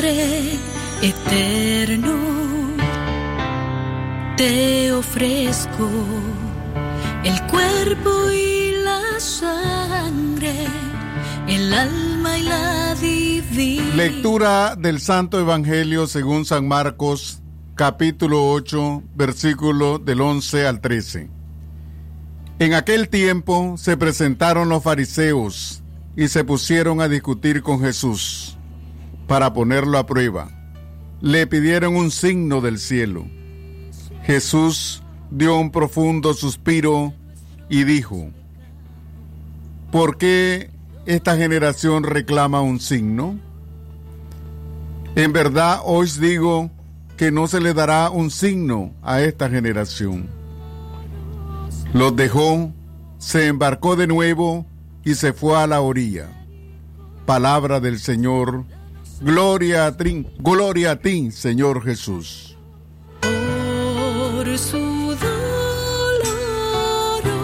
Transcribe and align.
Padre 0.00 0.58
eterno, 1.02 2.14
te 4.34 4.92
ofrezco 4.92 5.90
el 7.22 7.46
cuerpo 7.48 8.30
y 8.32 8.82
la 8.82 9.20
sangre, 9.20 10.54
el 11.48 11.74
alma 11.74 12.38
y 12.38 12.42
la 12.44 12.94
divina. 12.94 13.94
Lectura 13.94 14.74
del 14.74 15.00
Santo 15.00 15.38
Evangelio 15.38 16.06
según 16.06 16.46
San 16.46 16.66
Marcos, 16.66 17.42
capítulo 17.74 18.50
8, 18.52 19.02
versículo 19.14 19.98
del 19.98 20.22
11 20.22 20.66
al 20.66 20.80
13. 20.80 21.28
En 22.58 22.72
aquel 22.72 23.10
tiempo 23.10 23.74
se 23.76 23.98
presentaron 23.98 24.70
los 24.70 24.82
fariseos 24.82 25.82
y 26.16 26.28
se 26.28 26.42
pusieron 26.42 27.02
a 27.02 27.08
discutir 27.08 27.62
con 27.62 27.80
Jesús 27.80 28.56
para 29.30 29.52
ponerlo 29.52 29.96
a 29.96 30.06
prueba. 30.06 30.50
Le 31.20 31.46
pidieron 31.46 31.94
un 31.94 32.10
signo 32.10 32.60
del 32.60 32.80
cielo. 32.80 33.26
Jesús 34.24 35.04
dio 35.30 35.56
un 35.56 35.70
profundo 35.70 36.34
suspiro 36.34 37.14
y 37.68 37.84
dijo, 37.84 38.30
¿por 39.92 40.18
qué 40.18 40.72
esta 41.06 41.36
generación 41.36 42.02
reclama 42.02 42.60
un 42.60 42.80
signo? 42.80 43.38
En 45.14 45.32
verdad 45.32 45.78
os 45.84 46.18
digo 46.18 46.72
que 47.16 47.30
no 47.30 47.46
se 47.46 47.60
le 47.60 47.72
dará 47.72 48.10
un 48.10 48.32
signo 48.32 48.94
a 49.00 49.20
esta 49.20 49.48
generación. 49.48 50.28
Los 51.92 52.16
dejó, 52.16 52.72
se 53.18 53.46
embarcó 53.46 53.94
de 53.94 54.08
nuevo 54.08 54.66
y 55.04 55.14
se 55.14 55.32
fue 55.32 55.56
a 55.56 55.68
la 55.68 55.82
orilla. 55.82 56.26
Palabra 57.26 57.78
del 57.78 58.00
Señor 58.00 58.64
Gloria 59.20 59.84
a 59.86 59.96
ti, 59.96 60.26
gloria 60.38 60.92
a 60.92 60.96
ti, 60.96 61.30
Señor 61.30 61.84
Jesús. 61.84 62.56
Por 63.20 64.58
su 64.58 65.14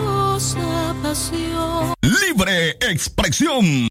dolorosa 0.08 0.96
pasión. 1.02 1.92
Libre 2.00 2.70
expresión. 2.80 3.88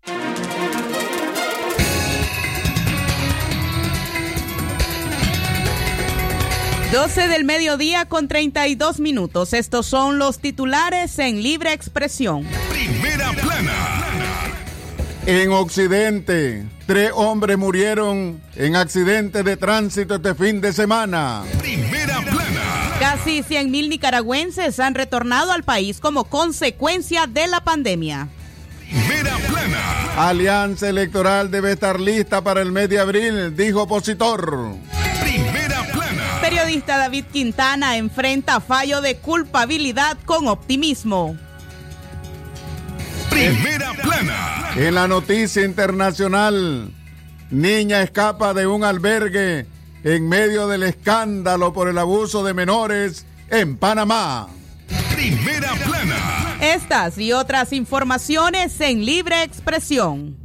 Doce 6.91 7.27
del 7.27 7.43
mediodía 7.43 8.05
con 8.05 8.27
32 8.27 8.99
minutos. 8.99 9.53
Estos 9.53 9.85
son 9.85 10.17
los 10.17 10.39
titulares 10.39 11.19
en 11.19 11.43
Libre 11.43 11.73
Expresión. 11.73 12.47
Primera 12.71 13.31
plana. 13.33 13.73
En 15.27 15.51
Occidente, 15.51 16.65
tres 16.85 17.11
hombres 17.13 17.57
murieron 17.57 18.41
en 18.55 18.75
accidente 18.75 19.43
de 19.43 19.57
tránsito 19.57 20.15
este 20.15 20.35
fin 20.35 20.61
de 20.61 20.73
semana. 20.73 21.43
Primera 21.59 22.21
plana. 22.21 22.95
Casi 22.99 23.41
100.000 23.41 23.89
nicaragüenses 23.89 24.79
han 24.79 24.95
retornado 24.95 25.51
al 25.51 25.63
país 25.63 25.99
como 25.99 26.25
consecuencia 26.25 27.27
de 27.27 27.47
la 27.47 27.61
pandemia. 27.61 28.29
Primera 28.89 29.35
plana. 29.49 30.29
Alianza 30.29 30.89
Electoral 30.89 31.51
debe 31.51 31.73
estar 31.73 31.99
lista 31.99 32.41
para 32.41 32.61
el 32.61 32.71
mes 32.71 32.89
de 32.89 32.99
abril, 32.99 33.55
dijo 33.55 33.83
opositor. 33.83 34.75
Primera 35.21 35.83
plana. 35.91 36.39
Periodista 36.41 36.97
David 36.97 37.25
Quintana 37.33 37.97
enfrenta 37.97 38.61
fallo 38.61 39.01
de 39.01 39.17
culpabilidad 39.17 40.17
con 40.25 40.47
optimismo. 40.47 41.35
Primera 43.35 43.93
plana. 44.01 44.71
En 44.77 44.95
la 44.95 45.09
noticia 45.09 45.65
internacional, 45.65 46.93
niña 47.51 48.01
escapa 48.01 48.53
de 48.53 48.65
un 48.65 48.85
albergue 48.85 49.65
en 50.05 50.29
medio 50.29 50.67
del 50.67 50.83
escándalo 50.83 51.73
por 51.73 51.89
el 51.89 51.97
abuso 51.97 52.45
de 52.45 52.53
menores 52.53 53.25
en 53.49 53.75
Panamá. 53.75 54.47
Primera 55.13 55.73
plana. 55.73 56.55
Estas 56.61 57.17
y 57.17 57.33
otras 57.33 57.73
informaciones 57.73 58.79
en 58.79 59.05
Libre 59.05 59.43
Expresión. 59.43 60.44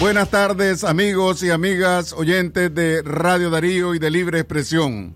Buenas 0.00 0.30
tardes 0.30 0.82
amigos 0.82 1.42
y 1.42 1.50
amigas 1.50 2.14
oyentes 2.14 2.74
de 2.74 3.02
Radio 3.02 3.50
Darío 3.50 3.94
y 3.94 3.98
de 3.98 4.10
Libre 4.10 4.38
Expresión. 4.38 5.14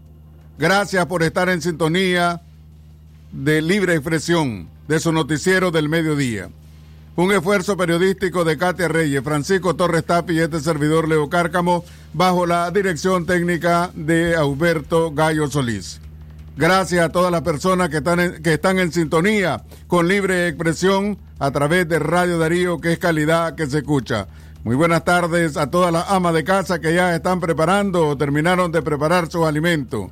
Gracias 0.58 1.06
por 1.06 1.22
estar 1.22 1.48
en 1.48 1.62
sintonía 1.62 2.42
de 3.32 3.62
Libre 3.62 3.94
Expresión, 3.94 4.68
de 4.86 5.00
su 5.00 5.10
noticiero 5.10 5.70
del 5.70 5.88
mediodía. 5.88 6.50
Un 7.16 7.32
esfuerzo 7.32 7.78
periodístico 7.78 8.44
de 8.44 8.58
Katia 8.58 8.88
Reyes, 8.88 9.24
Francisco 9.24 9.74
Torres 9.74 10.04
Tapi 10.04 10.34
y 10.34 10.40
este 10.40 10.60
servidor 10.60 11.08
Leo 11.08 11.30
Cárcamo, 11.30 11.82
bajo 12.12 12.44
la 12.44 12.70
dirección 12.70 13.24
técnica 13.24 13.90
de 13.94 14.36
Alberto 14.36 15.12
Gallo 15.12 15.48
Solís. 15.48 15.98
Gracias 16.58 17.02
a 17.02 17.08
todas 17.08 17.32
las 17.32 17.40
personas 17.40 17.88
que 17.88 17.96
están, 17.96 18.20
en, 18.20 18.42
que 18.42 18.52
están 18.52 18.78
en 18.78 18.92
sintonía 18.92 19.64
con 19.86 20.08
libre 20.08 20.46
expresión 20.46 21.16
a 21.38 21.50
través 21.52 21.88
de 21.88 21.98
Radio 22.00 22.36
Darío, 22.36 22.82
que 22.82 22.92
es 22.92 22.98
calidad 22.98 23.54
que 23.54 23.66
se 23.66 23.78
escucha. 23.78 24.28
Muy 24.64 24.76
buenas 24.76 25.04
tardes 25.04 25.58
a 25.58 25.70
todas 25.70 25.92
las 25.92 26.10
amas 26.10 26.32
de 26.32 26.42
casa 26.42 26.80
que 26.80 26.94
ya 26.94 27.14
están 27.14 27.38
preparando 27.38 28.08
o 28.08 28.16
terminaron 28.16 28.72
de 28.72 28.80
preparar 28.80 29.30
sus 29.30 29.46
alimentos. 29.46 30.10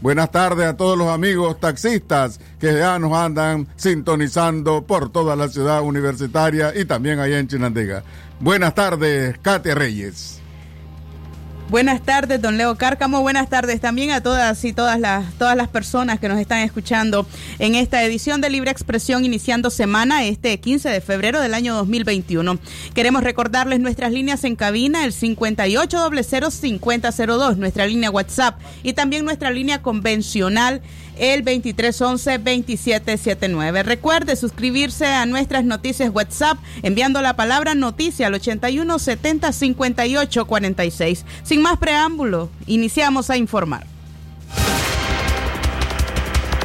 Buenas 0.00 0.32
tardes 0.32 0.66
a 0.66 0.76
todos 0.76 0.98
los 0.98 1.06
amigos 1.06 1.60
taxistas 1.60 2.40
que 2.58 2.74
ya 2.74 2.98
nos 2.98 3.12
andan 3.12 3.68
sintonizando 3.76 4.82
por 4.82 5.12
toda 5.12 5.36
la 5.36 5.48
ciudad 5.48 5.82
universitaria 5.82 6.72
y 6.74 6.84
también 6.84 7.20
allá 7.20 7.38
en 7.38 7.46
Chinandega. 7.46 8.02
Buenas 8.40 8.74
tardes, 8.74 9.38
Katia 9.40 9.76
Reyes. 9.76 10.41
Buenas 11.68 12.02
tardes, 12.02 12.42
don 12.42 12.58
Leo 12.58 12.76
Cárcamo. 12.76 13.22
Buenas 13.22 13.48
tardes 13.48 13.80
también 13.80 14.10
a 14.10 14.20
todas 14.22 14.62
y 14.64 14.74
todas 14.74 15.00
las, 15.00 15.32
todas 15.34 15.56
las 15.56 15.68
personas 15.68 16.20
que 16.20 16.28
nos 16.28 16.38
están 16.38 16.58
escuchando 16.58 17.26
en 17.58 17.74
esta 17.74 18.04
edición 18.04 18.42
de 18.42 18.50
Libre 18.50 18.70
Expresión 18.70 19.24
iniciando 19.24 19.70
semana 19.70 20.22
este 20.24 20.60
15 20.60 20.90
de 20.90 21.00
febrero 21.00 21.40
del 21.40 21.54
año 21.54 21.74
2021. 21.74 22.58
Queremos 22.94 23.24
recordarles 23.24 23.80
nuestras 23.80 24.12
líneas 24.12 24.44
en 24.44 24.54
cabina, 24.54 25.06
el 25.06 25.12
58005002, 25.12 27.56
nuestra 27.56 27.86
línea 27.86 28.10
WhatsApp 28.10 28.60
y 28.82 28.92
también 28.92 29.24
nuestra 29.24 29.50
línea 29.50 29.80
convencional 29.80 30.82
el 31.16 31.44
2311-2779. 31.44 33.84
Recuerde 33.84 34.34
suscribirse 34.36 35.06
a 35.06 35.26
nuestras 35.26 35.64
noticias 35.64 36.10
WhatsApp 36.12 36.58
enviando 36.82 37.20
la 37.20 37.36
palabra 37.36 37.74
noticia 37.74 38.28
al 38.28 38.34
8170-5846. 38.34 41.24
Sin 41.42 41.60
más 41.62 41.78
preámbulo, 41.78 42.48
iniciamos 42.66 43.28
a 43.30 43.36
informar. 43.36 43.86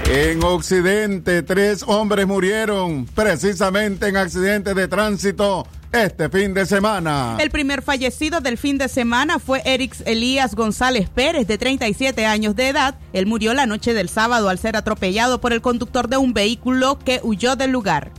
En 0.09 0.41
Occidente, 0.41 1.43
tres 1.43 1.83
hombres 1.85 2.25
murieron 2.25 3.05
precisamente 3.13 4.07
en 4.07 4.15
accidentes 4.15 4.73
de 4.73 4.87
tránsito 4.87 5.67
este 5.91 6.29
fin 6.29 6.53
de 6.53 6.65
semana. 6.65 7.37
El 7.39 7.49
primer 7.49 7.81
fallecido 7.81 8.41
del 8.41 8.57
fin 8.57 8.77
de 8.77 8.87
semana 8.87 9.39
fue 9.39 9.61
Eric 9.65 9.95
Elías 10.05 10.55
González 10.55 11.09
Pérez, 11.09 11.47
de 11.47 11.57
37 11.57 12.25
años 12.25 12.55
de 12.55 12.69
edad. 12.69 12.95
Él 13.13 13.25
murió 13.25 13.53
la 13.53 13.65
noche 13.65 13.93
del 13.93 14.09
sábado 14.09 14.49
al 14.49 14.59
ser 14.59 14.75
atropellado 14.75 15.39
por 15.39 15.53
el 15.53 15.61
conductor 15.61 16.07
de 16.07 16.17
un 16.17 16.33
vehículo 16.33 16.99
que 16.99 17.19
huyó 17.23 17.55
del 17.55 17.71
lugar. 17.71 18.11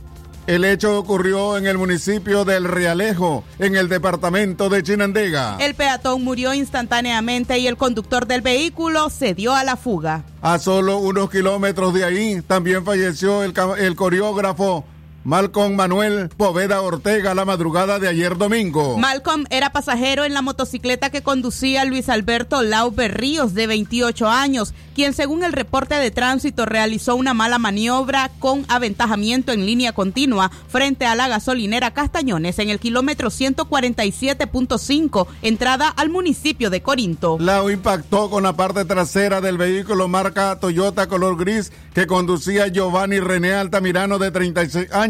El 0.49 0.65
hecho 0.65 0.97
ocurrió 0.97 1.57
en 1.57 1.67
el 1.67 1.77
municipio 1.77 2.43
del 2.43 2.63
Realejo, 2.63 3.43
en 3.59 3.75
el 3.75 3.87
departamento 3.87 4.67
de 4.67 4.81
Chinandega. 4.81 5.57
El 5.59 5.75
peatón 5.75 6.23
murió 6.23 6.55
instantáneamente 6.55 7.59
y 7.59 7.67
el 7.67 7.77
conductor 7.77 8.25
del 8.25 8.41
vehículo 8.41 9.11
se 9.11 9.35
dio 9.35 9.53
a 9.53 9.63
la 9.63 9.75
fuga. 9.75 10.23
A 10.41 10.57
solo 10.57 10.97
unos 10.97 11.29
kilómetros 11.29 11.93
de 11.93 12.03
ahí 12.03 12.41
también 12.41 12.83
falleció 12.83 13.43
el, 13.43 13.53
el 13.77 13.95
coreógrafo 13.95 14.85
Malcolm 15.25 15.75
Manuel 15.75 16.29
Poveda 16.29 16.81
Ortega 16.81 17.35
la 17.35 17.43
madrugada 17.43 17.99
de 17.99 18.07
ayer 18.07 18.37
domingo. 18.37 18.97
Malcolm 18.97 19.45
era 19.49 19.71
pasajero 19.71 20.23
en 20.23 20.33
la 20.33 20.41
motocicleta 20.41 21.09
que 21.09 21.21
conducía 21.21 21.83
Luis 21.83 22.07
Alberto 22.07 22.61
Lau 22.61 22.93
Ríos, 22.95 23.53
de 23.53 23.67
28 23.67 24.29
años, 24.29 24.73
quien 24.95 25.13
según 25.13 25.43
el 25.43 25.51
reporte 25.51 25.95
de 25.95 26.11
tránsito 26.11 26.65
realizó 26.65 27.15
una 27.15 27.33
mala 27.33 27.59
maniobra 27.59 28.31
con 28.39 28.65
aventajamiento 28.69 29.51
en 29.51 29.65
línea 29.65 29.93
continua 29.93 30.51
frente 30.67 31.05
a 31.05 31.15
la 31.15 31.27
gasolinera 31.27 31.91
Castañones 31.91 32.57
en 32.59 32.69
el 32.69 32.79
kilómetro 32.79 33.29
147.5, 33.29 35.27
entrada 35.41 35.89
al 35.89 36.09
municipio 36.09 36.69
de 36.69 36.81
Corinto. 36.81 37.37
Lau 37.39 37.69
impactó 37.69 38.29
con 38.29 38.43
la 38.43 38.53
parte 38.53 38.85
trasera 38.85 39.41
del 39.41 39.57
vehículo 39.57 40.07
marca 40.07 40.59
Toyota 40.59 41.07
color 41.07 41.37
gris 41.37 41.71
que 41.93 42.07
conducía 42.07 42.67
Giovanni 42.67 43.19
René 43.19 43.53
Altamirano 43.53 44.17
de 44.17 44.31
36 44.31 44.91
años 44.93 45.08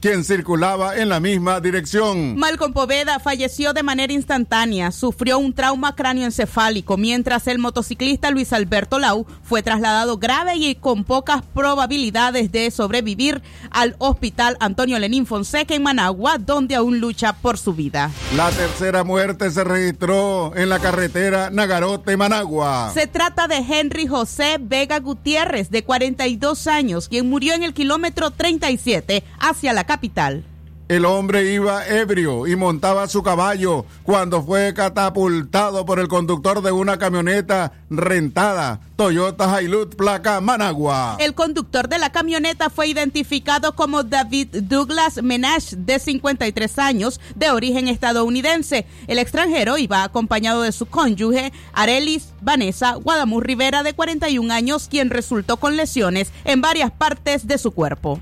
quien 0.00 0.24
circulaba 0.24 0.96
en 0.96 1.08
la 1.08 1.20
misma 1.20 1.60
dirección. 1.60 2.36
Malcolm 2.36 2.72
Poveda 2.72 3.18
falleció 3.18 3.72
de 3.72 3.82
manera 3.82 4.12
instantánea, 4.12 4.92
sufrió 4.92 5.38
un 5.38 5.52
trauma 5.52 5.94
cráneoencefálico, 5.96 6.96
mientras 6.96 7.46
el 7.46 7.58
motociclista 7.58 8.30
Luis 8.30 8.52
Alberto 8.52 8.98
Lau 8.98 9.26
fue 9.42 9.62
trasladado 9.62 10.18
grave 10.18 10.56
y 10.56 10.74
con 10.74 11.04
pocas 11.04 11.42
probabilidades 11.54 12.52
de 12.52 12.70
sobrevivir 12.70 13.42
al 13.70 13.96
hospital 13.98 14.56
Antonio 14.60 14.98
Lenín 14.98 15.26
Fonseca 15.26 15.74
en 15.74 15.82
Managua, 15.82 16.38
donde 16.38 16.76
aún 16.76 17.00
lucha 17.00 17.32
por 17.32 17.58
su 17.58 17.74
vida. 17.74 18.10
La 18.36 18.50
tercera 18.50 19.04
muerte 19.04 19.50
se 19.50 19.64
registró 19.64 20.56
en 20.56 20.68
la 20.68 20.78
carretera 20.78 21.50
Nagarote-Managua. 21.50 22.92
Se 22.94 23.06
trata 23.06 23.48
de 23.48 23.56
Henry 23.56 24.06
José 24.06 24.58
Vega 24.60 25.00
Gutiérrez, 25.00 25.70
de 25.70 25.82
42 25.84 26.66
años, 26.66 27.08
quien 27.08 27.28
murió 27.28 27.54
en 27.54 27.62
el 27.62 27.74
kilómetro 27.74 28.30
37 28.30 29.24
hacia 29.40 29.72
la 29.72 29.84
capital. 29.84 30.44
El 30.90 31.04
hombre 31.04 31.52
iba 31.52 31.86
ebrio 31.86 32.48
y 32.48 32.56
montaba 32.56 33.06
su 33.06 33.22
caballo 33.22 33.86
cuando 34.02 34.42
fue 34.42 34.74
catapultado 34.74 35.86
por 35.86 36.00
el 36.00 36.08
conductor 36.08 36.62
de 36.62 36.72
una 36.72 36.98
camioneta 36.98 37.74
rentada, 37.90 38.80
Toyota 38.96 39.62
Hilux 39.62 39.94
placa 39.94 40.40
Managua. 40.40 41.16
El 41.20 41.34
conductor 41.34 41.88
de 41.88 42.00
la 42.00 42.10
camioneta 42.10 42.70
fue 42.70 42.88
identificado 42.88 43.76
como 43.76 44.02
David 44.02 44.48
Douglas 44.62 45.22
Menage, 45.22 45.76
de 45.76 46.00
53 46.00 46.78
años, 46.80 47.20
de 47.36 47.52
origen 47.52 47.86
estadounidense. 47.86 48.84
El 49.06 49.20
extranjero 49.20 49.78
iba 49.78 50.02
acompañado 50.02 50.62
de 50.62 50.72
su 50.72 50.86
cónyuge, 50.86 51.52
Arelis 51.72 52.32
Vanessa 52.40 52.94
Guadamur 52.94 53.46
Rivera, 53.46 53.84
de 53.84 53.92
41 53.92 54.52
años, 54.52 54.88
quien 54.90 55.08
resultó 55.08 55.58
con 55.58 55.76
lesiones 55.76 56.32
en 56.44 56.60
varias 56.60 56.90
partes 56.90 57.46
de 57.46 57.58
su 57.58 57.70
cuerpo. 57.70 58.18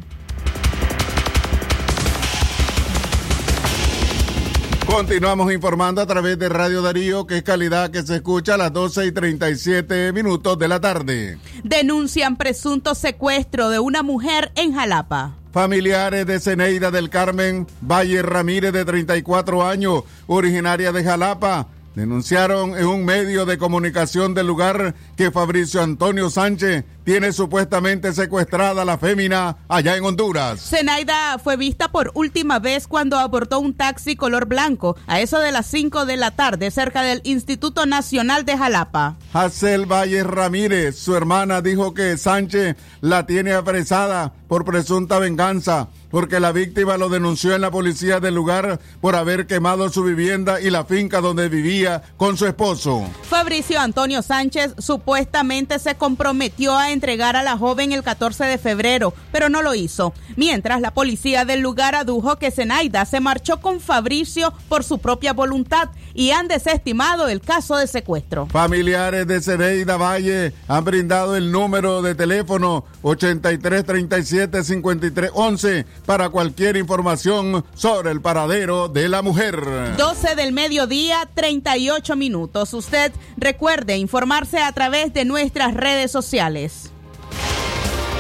Continuamos 4.89 5.53
informando 5.53 6.01
a 6.01 6.07
través 6.07 6.39
de 6.39 6.49
Radio 6.49 6.81
Darío, 6.81 7.27
que 7.27 7.37
es 7.37 7.43
calidad 7.43 7.91
que 7.91 8.03
se 8.03 8.17
escucha 8.17 8.55
a 8.55 8.57
las 8.57 8.73
12 8.73 9.05
y 9.07 9.13
37 9.13 10.15
minutos 10.15 10.59
de 10.59 10.67
la 10.67 10.81
tarde. 10.81 11.39
Denuncian 11.63 12.37
presunto 12.37 12.95
secuestro 12.95 13.69
de 13.69 13.81
una 13.81 14.03
mujer 14.03 14.51
en 14.57 14.73
Jalapa. 14.73 15.35
Familiares 15.53 16.27
de 16.27 16.41
Ceneida 16.41 16.91
del 16.91 17.11
Carmen 17.11 17.67
Valle 17.83 18.23
Ramírez, 18.23 18.73
de 18.73 18.87
34 18.87 19.67
años, 19.67 20.05
originaria 20.27 20.91
de 20.91 21.05
Jalapa, 21.05 21.67
denunciaron 21.99 22.79
en 22.79 22.87
un 22.87 23.05
medio 23.05 23.45
de 23.45 23.59
comunicación 23.59 24.33
del 24.33 24.47
lugar 24.47 24.95
que 25.17 25.33
Fabricio 25.33 25.83
Antonio 25.83 26.31
Sánchez 26.31 26.85
tiene 27.03 27.33
supuestamente 27.33 28.13
secuestrada 28.13 28.83
a 28.83 28.85
la 28.85 28.99
fémina 28.99 29.57
allá 29.67 29.97
en 29.97 30.05
Honduras. 30.05 30.61
Zenaida 30.61 31.41
fue 31.43 31.57
vista 31.57 31.89
por 31.89 32.13
última 32.15 32.61
vez 32.61 32.87
cuando 32.87 33.19
abortó 33.19 33.59
un 33.59 33.75
taxi 33.75 34.15
color 34.15 34.47
blanco 34.47 34.97
a 35.09 35.21
eso 35.21 35.41
de 35.41 35.51
las 35.51 35.67
5 35.67 36.07
de 36.07 36.17
la 36.19 36.31
tarde 36.31 36.71
cerca 36.71 37.03
del 37.03 37.21
Instituto 37.25 37.85
Nacional 37.85 38.45
de 38.45 38.57
Jalapa. 38.57 39.17
Hazel 39.33 39.91
Valle 39.91 40.23
Ramírez, 40.23 40.97
su 40.97 41.17
hermana, 41.17 41.63
dijo 41.63 41.95
que 41.95 42.17
Sánchez 42.17 42.77
la 43.01 43.27
tiene 43.27 43.55
apresada 43.55 44.35
por 44.49 44.65
presunta 44.65 45.19
venganza 45.19 45.89
porque 46.11 46.41
la 46.41 46.53
víctima 46.53 46.97
lo 46.97 47.09
denunció 47.09 47.55
en 47.55 47.61
la 47.61 47.71
policía 47.71 48.21
del 48.21 48.35
lugar 48.35 48.81
por 49.01 49.15
haber 49.15 49.47
quemado 49.47 49.89
su 49.91 50.03
vivienda 50.03 50.61
y 50.61 50.71
la 50.71 50.85
finca 50.85 51.21
donde 51.21 51.49
vivía 51.49 52.03
con 52.17 52.37
su 52.37 52.47
esposo. 52.47 53.05
Fabricio 53.29 53.81
Antonio 53.81 54.23
Sánchez 54.23 54.75
supuestamente 54.79 55.79
se 55.79 55.97
comprometió 55.97 56.77
a 56.77 56.91
entregar 56.91 57.37
a 57.37 57.43
la 57.43 57.57
joven 57.57 57.93
el 57.93 58.03
14 58.03 58.45
de 58.45 58.59
febrero, 58.59 59.15
pero 59.33 59.49
no 59.49 59.63
lo 59.63 59.75
hizo. 59.75 60.15
Mientras 60.37 60.81
la 60.81 60.95
policía 60.95 61.45
del 61.45 61.61
lugar 61.61 61.95
adujo 61.95 62.37
que 62.37 62.51
Zenaida 62.51 63.05
se 63.05 63.21
marchó 63.21 63.61
con 63.61 63.81
Fabricio 63.81 64.53
por 64.69 64.85
su 64.85 64.99
propia 64.99 65.33
voluntad 65.33 65.91
y 66.15 66.31
han 66.31 66.49
desestimado 66.49 67.29
el 67.29 67.41
caso 67.41 67.77
de 67.77 67.87
secuestro. 67.87 68.47
Familiares 68.47 69.27
de 69.27 69.41
Zenaida 69.41 69.97
Valle 69.97 70.53
han 70.67 70.85
brindado 70.85 71.37
el 71.37 71.53
número 71.53 72.03
de 72.03 72.15
teléfono 72.15 72.85
8337-5311 73.03 75.85
para 76.05 76.31
cualquier 76.31 76.77
información 76.77 77.65
sobre 77.75 78.11
el 78.11 78.21
paradero 78.21 78.89
de 78.89 79.09
la 79.09 79.23
mujer. 79.23 79.63
12 79.97 80.35
del 80.35 80.53
mediodía, 80.53 81.29
38 81.35 82.17
minutos. 82.17 82.75
Usted 82.75 83.13
recuerde 83.37 83.97
informarse 83.97 84.59
a 84.59 84.73
través 84.73 85.15
de 85.15 85.25
nuestras 85.25 85.75
redes 85.75 86.11
sociales. 86.11 86.91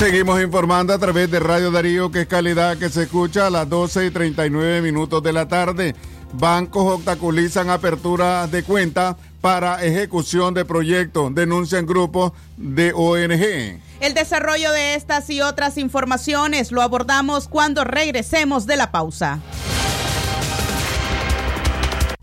Seguimos 0.01 0.41
informando 0.41 0.95
a 0.95 0.99
través 0.99 1.31
de 1.31 1.39
Radio 1.41 1.71
Darío, 1.71 2.11
que 2.11 2.23
es 2.23 2.27
calidad 2.27 2.79
que 2.79 2.89
se 2.89 3.03
escucha 3.03 3.49
a 3.49 3.51
las 3.51 3.69
12 3.69 4.07
y 4.07 4.11
39 4.11 4.81
minutos 4.81 5.23
de 5.23 5.31
la 5.31 5.47
tarde. 5.47 5.95
Bancos 6.33 6.95
obstaculizan 6.95 7.69
apertura 7.69 8.47
de 8.47 8.63
cuenta 8.63 9.19
para 9.43 9.85
ejecución 9.85 10.55
de 10.55 10.65
proyectos, 10.65 11.35
denuncian 11.35 11.85
grupos 11.85 12.33
de 12.57 12.95
ONG. 12.95 13.79
El 14.01 14.15
desarrollo 14.15 14.73
de 14.73 14.95
estas 14.95 15.29
y 15.29 15.43
otras 15.43 15.77
informaciones 15.77 16.73
lo 16.73 16.81
abordamos 16.81 17.47
cuando 17.47 17.85
regresemos 17.85 18.65
de 18.65 18.79
la 18.79 18.91
pausa. 18.93 19.41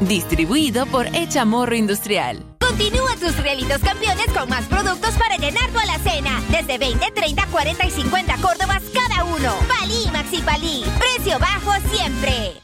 Distribuido 0.00 0.86
por 0.86 1.06
Echamorro 1.14 1.74
Industrial. 1.74 2.44
Continúa 2.60 3.14
tus 3.16 3.36
realitos 3.36 3.78
campeones 3.80 4.26
con 4.32 4.48
más 4.48 4.64
productos 4.64 5.14
para 5.14 5.36
llenar 5.36 5.68
tu 5.70 5.78
alacena. 5.78 6.42
Desde 6.50 6.78
20, 6.78 7.12
30, 7.12 7.46
40 7.46 7.86
y 7.86 7.90
50 7.90 8.36
Córdobas 8.38 8.82
cada 8.92 9.24
uno. 9.24 9.54
Palí 9.68 10.10
Maxi 10.12 10.42
Palí. 10.42 10.84
Precio 10.98 11.38
bajo 11.38 11.72
siempre. 11.92 12.63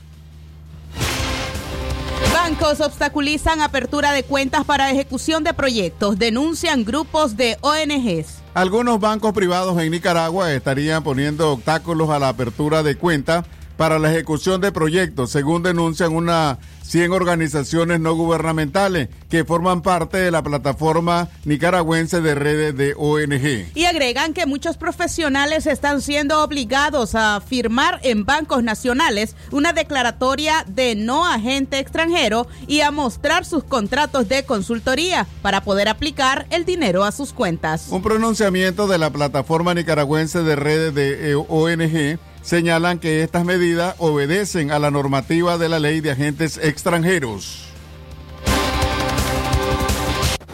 Obstaculizan 2.63 3.61
apertura 3.61 4.13
de 4.13 4.23
cuentas 4.23 4.65
para 4.65 4.91
ejecución 4.91 5.43
de 5.43 5.53
proyectos, 5.53 6.17
denuncian 6.17 6.85
grupos 6.85 7.37
de 7.37 7.59
ONGs. 7.61 8.41
Algunos 8.55 9.01
bancos 9.01 9.33
privados 9.33 9.79
en 9.83 9.91
Nicaragua 9.91 10.53
estarían 10.53 11.03
poniendo 11.03 11.51
obstáculos 11.51 12.09
a 12.11 12.21
la 12.21 12.29
apertura 12.29 12.85
de 12.85 12.97
cuentas 12.97 13.45
para 13.77 13.99
la 13.99 14.13
ejecución 14.13 14.61
de 14.61 14.71
proyectos, 14.71 15.31
según 15.31 15.65
denuncian 15.65 16.15
unas 16.15 16.59
100 16.93 17.11
organizaciones 17.13 18.01
no 18.01 18.15
gubernamentales 18.15 19.09
que 19.31 19.47
forman 19.47 19.81
parte 19.81 20.19
de 20.19 20.31
la 20.31 20.43
plataforma 20.43 21.31
nicaragüense 21.47 22.21
de 22.21 22.35
redes 22.35 22.77
de 22.77 22.93
ONG. 22.99 23.75
Y 23.75 23.87
agregan 23.87 24.35
que 24.35 24.45
muchos 24.45 24.77
profesionales 24.77 25.67
están 25.67 26.03
siendo 26.03 26.45
obligados 26.45 27.15
a 27.15 27.41
firmar 27.41 27.99
en 28.03 28.27
bancos 28.27 28.63
nacionales 28.63 29.37
una 29.53 29.73
declaratoria 29.73 30.67
de 30.69 30.95
no 30.95 31.27
agente 31.27 31.79
extranjero 31.79 32.47
y 32.67 32.83
a 32.83 32.91
mostrar 32.91 33.47
sus 33.47 33.65
contratos 33.65 34.29
de 34.29 34.45
consultoría 34.45 35.27
para 35.41 35.63
poder 35.63 35.89
aplicar 35.89 36.47
el 36.51 36.67
dinero 36.67 37.05
a 37.05 37.13
sus 37.13 37.33
cuentas. 37.33 37.87
Un 37.89 38.03
pronunciamiento 38.03 38.87
de 38.87 38.99
la 38.99 39.09
plataforma 39.09 39.73
nicaragüense 39.73 40.43
de 40.43 40.57
redes 40.57 40.95
de 40.95 41.31
eh, 41.31 41.37
ONG 41.37 42.21
señalan 42.43 42.99
que 42.99 43.23
estas 43.23 43.45
medidas 43.45 43.95
obedecen 43.99 44.71
a 44.71 44.79
la 44.79 44.91
normativa 44.91 45.59
de 45.59 45.69
la 45.69 45.79
ley 45.79 46.01
de 46.01 46.11
agentes 46.11 46.59
extranjeros. 46.59 47.65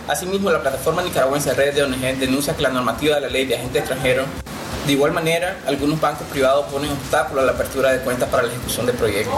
Asimismo, 0.06 0.50
la 0.50 0.62
plataforma 0.62 1.02
nicaragüense 1.02 1.52
redes 1.52 1.74
de 1.74 1.82
ONG 1.82 2.18
denuncia 2.18 2.56
que 2.56 2.62
la 2.62 2.70
normativa 2.70 3.16
de 3.16 3.20
la 3.22 3.28
ley 3.28 3.44
de 3.44 3.56
agentes 3.56 3.80
extranjeros, 3.80 4.26
de 4.86 4.92
igual 4.92 5.12
manera, 5.12 5.58
algunos 5.66 6.00
bancos 6.00 6.26
privados 6.28 6.66
ponen 6.72 6.90
obstáculos 6.92 7.42
a 7.42 7.46
la 7.46 7.52
apertura 7.52 7.92
de 7.92 8.00
cuentas 8.00 8.28
para 8.30 8.44
la 8.44 8.48
ejecución 8.48 8.86
de 8.86 8.94
proyectos, 8.94 9.34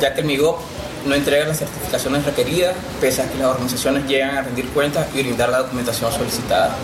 ya 0.00 0.12
que 0.12 0.22
el 0.22 0.26
MIGOP 0.26 0.58
no 1.06 1.14
entrega 1.14 1.46
las 1.46 1.58
certificaciones 1.58 2.24
requeridas, 2.24 2.74
pese 3.00 3.22
a 3.22 3.30
que 3.30 3.38
las 3.38 3.48
organizaciones 3.48 4.06
llegan 4.06 4.36
a 4.36 4.42
rendir 4.42 4.68
cuentas 4.70 5.06
y 5.14 5.22
brindar 5.22 5.48
la 5.48 5.58
documentación 5.58 6.12
solicitada. 6.12 6.74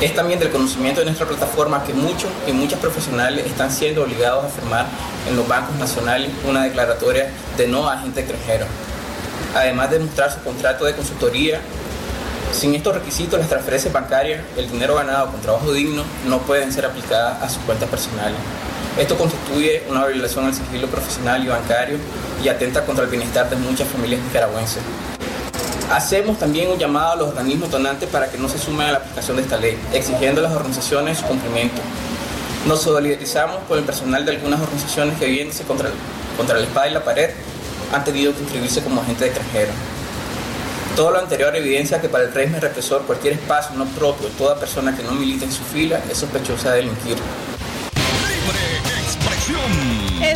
Es 0.00 0.14
también 0.14 0.38
del 0.38 0.50
conocimiento 0.50 1.00
de 1.00 1.06
nuestra 1.06 1.26
plataforma 1.26 1.82
que 1.82 1.92
muchos 1.92 2.30
y 2.46 2.52
muchas 2.52 2.78
profesionales 2.78 3.44
están 3.44 3.72
siendo 3.72 4.04
obligados 4.04 4.44
a 4.44 4.48
firmar 4.48 4.86
en 5.28 5.34
los 5.34 5.48
bancos 5.48 5.74
nacionales 5.74 6.30
una 6.48 6.62
declaratoria 6.62 7.28
de 7.56 7.66
no 7.66 7.88
agente 7.88 8.20
extranjero, 8.20 8.66
además 9.56 9.90
de 9.90 9.98
mostrar 9.98 10.32
su 10.32 10.38
contrato 10.44 10.84
de 10.84 10.94
consultoría. 10.94 11.60
Sin 12.52 12.76
estos 12.76 12.94
requisitos, 12.94 13.40
las 13.40 13.48
transferencias 13.48 13.92
bancarias, 13.92 14.40
el 14.56 14.70
dinero 14.70 14.94
ganado 14.94 15.32
con 15.32 15.40
trabajo 15.40 15.72
digno, 15.72 16.04
no 16.28 16.38
pueden 16.42 16.72
ser 16.72 16.86
aplicadas 16.86 17.42
a 17.42 17.48
sus 17.48 17.60
cuentas 17.64 17.88
personales. 17.88 18.38
Esto 18.96 19.18
constituye 19.18 19.82
una 19.90 20.06
violación 20.06 20.46
al 20.46 20.54
sigilo 20.54 20.86
profesional 20.86 21.44
y 21.44 21.48
bancario 21.48 21.98
y 22.42 22.48
atenta 22.48 22.86
contra 22.86 23.02
el 23.02 23.10
bienestar 23.10 23.50
de 23.50 23.56
muchas 23.56 23.88
familias 23.88 24.20
nicaragüenses. 24.22 24.82
Hacemos 25.90 26.38
también 26.38 26.70
un 26.70 26.78
llamado 26.78 27.12
a 27.12 27.16
los 27.16 27.28
organismos 27.28 27.70
donantes 27.70 28.10
para 28.10 28.30
que 28.30 28.36
no 28.36 28.46
se 28.46 28.58
sumen 28.58 28.88
a 28.88 28.92
la 28.92 28.98
aplicación 28.98 29.38
de 29.38 29.42
esta 29.42 29.56
ley, 29.56 29.78
exigiendo 29.94 30.42
a 30.42 30.44
las 30.44 30.52
organizaciones 30.52 31.16
su 31.16 31.24
cumplimiento. 31.24 31.80
Nos 32.66 32.82
solidarizamos 32.82 33.56
con 33.66 33.78
el 33.78 33.84
personal 33.84 34.26
de 34.26 34.32
algunas 34.32 34.60
organizaciones 34.60 35.18
que 35.18 35.26
viéndose 35.26 35.64
contra, 35.64 35.88
contra 36.36 36.58
la 36.58 36.64
espada 36.64 36.88
y 36.88 36.92
la 36.92 37.02
pared 37.02 37.30
han 37.90 38.04
tenido 38.04 38.34
que 38.34 38.42
inscribirse 38.42 38.82
como 38.82 39.00
agentes 39.00 39.28
extranjeros. 39.28 39.74
Todo 40.94 41.12
lo 41.12 41.20
anterior 41.20 41.56
evidencia 41.56 42.02
que 42.02 42.10
para 42.10 42.24
el 42.24 42.34
régimen 42.34 42.60
represor 42.60 43.02
cualquier 43.02 43.34
espacio 43.34 43.74
no 43.74 43.86
propio, 43.86 44.28
toda 44.36 44.60
persona 44.60 44.94
que 44.94 45.02
no 45.02 45.12
milita 45.12 45.46
en 45.46 45.52
su 45.52 45.62
fila 45.62 46.00
es 46.10 46.18
sospechosa 46.18 46.72
de 46.72 46.78
delinquir. 46.78 47.16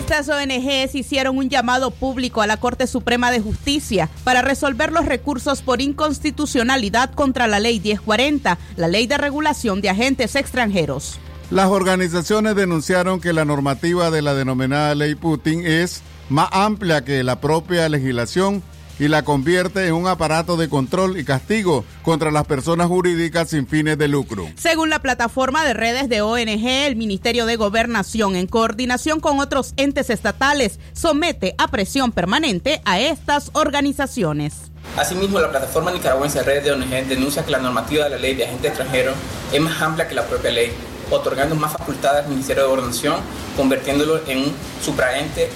Estas 0.03 0.29
ONGs 0.29 0.97
hicieron 0.97 1.39
un 1.39 1.49
llamado 1.49 1.93
público 1.93 2.43
a 2.43 2.49
la 2.49 2.57
Corte 2.57 2.89
Suprema 2.89 3.31
de 3.31 3.39
Justicia 3.39 4.11
para 4.25 4.43
resolver 4.43 4.91
los 4.91 5.07
recursos 5.07 5.63
por 5.63 5.81
inconstitucionalidad 5.81 7.15
contra 7.15 7.47
la 7.47 7.61
Ley 7.61 7.79
1040, 7.79 8.59
la 8.75 8.89
Ley 8.89 9.07
de 9.07 9.17
Regulación 9.17 9.81
de 9.81 9.91
Agentes 9.91 10.35
Extranjeros. 10.35 11.21
Las 11.53 11.71
organizaciones 11.71 12.57
denunciaron 12.57 13.21
que 13.21 13.33
la 13.33 13.45
normativa 13.45 14.11
de 14.11 14.23
la 14.23 14.35
denominada 14.35 14.97
Ley 14.97 15.15
Putin 15.15 15.65
es 15.65 16.03
más 16.29 16.49
amplia 16.51 17.05
que 17.05 17.23
la 17.23 17.41
propia 17.41 17.89
legislación 17.89 18.61
y 18.99 19.09
la 19.09 19.23
convierte 19.23 19.87
en 19.87 19.95
un 19.95 20.07
aparato 20.07 20.57
de 20.57 20.69
control 20.69 21.19
y 21.19 21.25
castigo 21.25 21.85
contra 22.03 22.31
las 22.31 22.47
personas 22.47 22.89
jurídicas 22.89 23.51
sin 23.51 23.67
fines 23.67 23.99
de 23.99 24.09
lucro. 24.09 24.49
Según 24.57 24.91
la 24.91 25.01
plataforma 25.01 25.65
de 25.65 25.75
redes 25.75 26.09
de 26.09 26.23
ONG, 26.23 26.67
el 26.67 26.97
Ministerio 26.97 27.47
de 27.47 27.57
Gobernación, 27.57 28.37
en 28.37 28.47
coordinación 28.47 29.21
con 29.21 29.41
otros 29.41 29.75
entes 29.77 30.11
estatales, 30.11 30.79
somete 30.93 31.55
a 31.59 31.69
presión 31.69 32.13
permanente 32.13 32.83
a 32.85 33.01
estas 33.01 33.51
organizaciones. 33.55 34.73
Asimismo, 34.97 35.41
la 35.41 35.51
plataforma 35.51 35.91
nicaragüense 35.91 36.39
de 36.39 36.45
redes 36.45 36.65
de 36.65 36.73
ONG 36.73 37.07
denuncia 37.09 37.45
que 37.45 37.51
la 37.51 37.59
normativa 37.59 38.05
de 38.05 38.11
la 38.11 38.19
ley 38.19 38.35
de 38.35 38.45
agentes 38.45 38.71
extranjeros 38.71 39.15
es 39.53 39.61
más 39.61 39.81
amplia 39.81 40.07
que 40.07 40.15
la 40.15 40.27
propia 40.27 40.51
ley 40.51 40.73
otorgando 41.13 41.55
más 41.55 41.73
facultades 41.73 42.25
al 42.25 42.31
Ministerio 42.31 42.65
de 42.65 42.69
Gobernación, 42.69 43.17
convirtiéndolo 43.57 44.21
en 44.27 44.39
un 44.39 44.55
supraente 44.83 45.51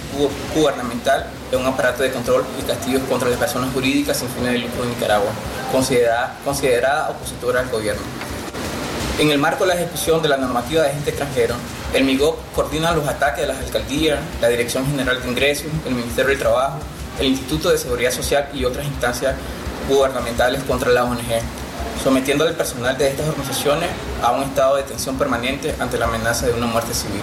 gubernamental 0.54 1.26
en 1.52 1.60
un 1.60 1.66
aparato 1.66 2.02
de 2.02 2.10
control 2.10 2.44
y 2.60 2.62
castigos 2.62 3.02
contra 3.08 3.28
las 3.28 3.38
personas 3.38 3.72
jurídicas 3.72 4.16
sin 4.18 4.28
fines 4.28 4.52
de 4.52 4.58
lucro 4.58 4.82
de 4.82 4.88
Nicaragua, 4.88 5.30
considerada, 5.72 6.36
considerada 6.44 7.10
opositora 7.10 7.60
al 7.60 7.68
gobierno. 7.68 8.02
En 9.18 9.30
el 9.30 9.38
marco 9.38 9.64
de 9.64 9.68
la 9.68 9.80
ejecución 9.80 10.20
de 10.20 10.28
la 10.28 10.36
normativa 10.36 10.82
de 10.82 10.90
agente 10.90 11.10
extranjero, 11.10 11.54
el 11.94 12.04
MIGOP 12.04 12.36
coordina 12.54 12.92
los 12.92 13.08
ataques 13.08 13.40
de 13.40 13.46
las 13.46 13.58
alcaldías, 13.58 14.18
la 14.42 14.48
Dirección 14.48 14.84
General 14.86 15.22
de 15.22 15.28
Ingresos, 15.28 15.66
el 15.86 15.94
Ministerio 15.94 16.30
del 16.30 16.38
Trabajo, 16.38 16.78
el 17.18 17.26
Instituto 17.28 17.70
de 17.70 17.78
Seguridad 17.78 18.10
Social 18.10 18.48
y 18.52 18.64
otras 18.64 18.84
instancias 18.84 19.34
gubernamentales 19.88 20.62
contra 20.64 20.90
la 20.90 21.04
ONG, 21.04 21.40
sometiendo 22.02 22.46
al 22.46 22.54
personal 22.54 22.96
de 22.96 23.08
estas 23.08 23.28
organizaciones 23.28 23.88
a 24.22 24.32
un 24.32 24.42
estado 24.42 24.76
de 24.76 24.82
tensión 24.84 25.16
permanente 25.18 25.74
ante 25.78 25.98
la 25.98 26.06
amenaza 26.06 26.46
de 26.46 26.54
una 26.54 26.66
muerte 26.66 26.94
civil. 26.94 27.20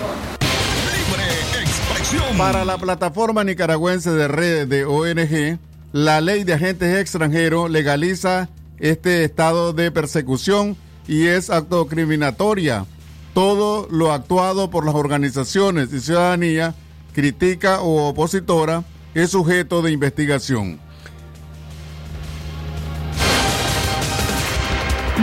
Para 2.37 2.65
la 2.65 2.77
plataforma 2.77 3.43
nicaragüense 3.43 4.11
de 4.11 4.27
redes 4.27 4.69
de 4.69 4.85
ONG, 4.85 5.59
la 5.91 6.21
ley 6.21 6.43
de 6.43 6.53
agentes 6.53 6.97
extranjeros 6.97 7.69
legaliza 7.69 8.49
este 8.79 9.23
estado 9.23 9.73
de 9.73 9.91
persecución 9.91 10.75
y 11.07 11.27
es 11.27 11.49
autocriminatoria. 11.49 12.85
Todo 13.33 13.87
lo 13.89 14.11
actuado 14.11 14.69
por 14.69 14.85
las 14.85 14.95
organizaciones 14.95 15.91
y 15.93 15.99
ciudadanía, 15.99 16.75
crítica 17.13 17.81
o 17.81 18.09
opositora, 18.09 18.83
es 19.13 19.31
sujeto 19.31 19.81
de 19.81 19.91
investigación. 19.91 20.79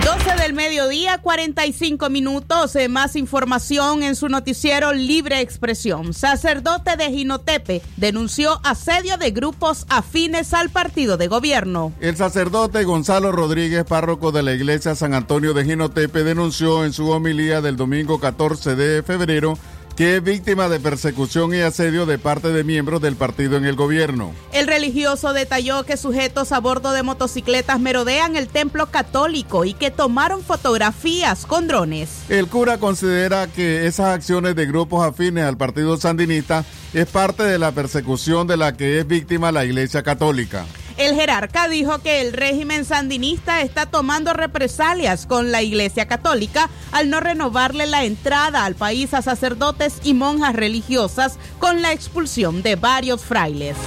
12 0.05 0.43
del 0.43 0.55
mediodía, 0.55 1.19
45 1.19 2.09
minutos. 2.11 2.75
Eh, 2.77 2.89
más 2.89 3.17
información 3.17 4.03
en 4.03 4.17
su 4.17 4.29
noticiero 4.29 4.93
Libre 4.93 5.41
Expresión. 5.41 6.15
Sacerdote 6.15 6.97
de 6.97 7.11
Jinotepe 7.11 7.83
denunció 7.97 8.61
asedio 8.65 9.19
de 9.19 9.31
grupos 9.31 9.87
afines 9.89 10.55
al 10.55 10.71
partido 10.71 11.17
de 11.17 11.29
gobierno. 11.29 11.93
El 12.01 12.17
sacerdote 12.17 12.85
Gonzalo 12.85 13.33
Rodríguez, 13.33 13.85
párroco 13.85 14.33
de 14.33 14.43
la 14.43 14.53
iglesia 14.53 14.95
San 14.95 15.13
Antonio 15.13 15.55
de 15.55 15.65
Jinotepe, 15.65 16.25
denunció 16.25 16.85
en 16.85 16.93
su 16.93 17.11
homilía 17.11 17.61
del 17.61 17.77
domingo 17.77 18.19
14 18.19 18.77
de 18.77 19.03
febrero 19.03 19.59
que 19.97 20.17
es 20.17 20.23
víctima 20.23 20.69
de 20.69 20.81
persecución 20.81 21.55
y 21.55 21.61
asedio 21.61 22.07
de 22.07 22.19
parte 22.19 22.53
de 22.53 22.65
miembros 22.65 23.01
del 23.01 23.17
partido 23.17 23.57
en 23.57 23.65
el 23.65 23.77
gobierno. 23.77 24.33
El 24.53 24.67
religioso 24.67 25.33
detalló 25.33 25.85
que 25.85 25.97
sujetos 25.97 26.53
a 26.53 26.61
bordo 26.61 26.93
de 26.93 27.03
motocicletas 27.03 27.81
merodean 27.81 28.37
el 28.37 28.49
templo 28.49 28.87
católico 28.87 29.65
y 29.65 29.75
que 29.75 29.91
tomaron 29.91 30.43
fotografías 30.43 31.47
con 31.47 31.69
drones. 31.69 32.09
El 32.29 32.49
cura 32.49 32.79
considera 32.79 33.47
que 33.47 33.87
esas 33.87 34.07
acciones 34.07 34.57
de 34.57 34.67
grupos 34.67 35.07
afines 35.07 35.45
al 35.45 35.57
partido 35.57 35.97
sandinista 35.97 36.65
es 36.93 37.07
parte 37.07 37.43
de 37.43 37.59
la 37.59 37.73
persecución 37.73 38.47
de 38.47 38.57
la 38.57 38.77
que 38.77 38.99
es 38.99 39.07
víctima 39.07 39.53
la 39.53 39.65
Iglesia 39.65 40.03
Católica. 40.03 40.67
El 41.01 41.15
jerarca 41.15 41.67
dijo 41.67 42.01
que 42.01 42.21
el 42.21 42.35
régimen 42.35 42.85
sandinista 42.85 43.63
está 43.63 43.87
tomando 43.87 44.35
represalias 44.35 45.25
con 45.25 45.51
la 45.51 45.63
Iglesia 45.63 46.07
Católica 46.07 46.69
al 46.93 47.09
no 47.09 47.21
renovarle 47.21 47.87
la 47.87 48.05
entrada 48.05 48.67
al 48.67 48.75
país 48.75 49.15
a 49.15 49.23
sacerdotes 49.23 49.99
y 50.05 50.13
monjas 50.13 50.55
religiosas 50.55 51.39
con 51.59 51.81
la 51.81 51.93
expulsión 51.93 52.63
de 52.63 52.77
varios 52.77 53.25
frailes. 53.25 53.79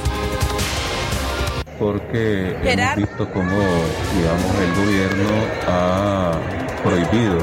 Porque 1.78 2.58
hemos 2.64 2.96
visto 2.96 3.32
cómo, 3.32 3.60
digamos, 4.18 4.56
el 4.60 4.84
gobierno 4.84 5.30
ha 5.68 6.32
prohibido 6.84 7.38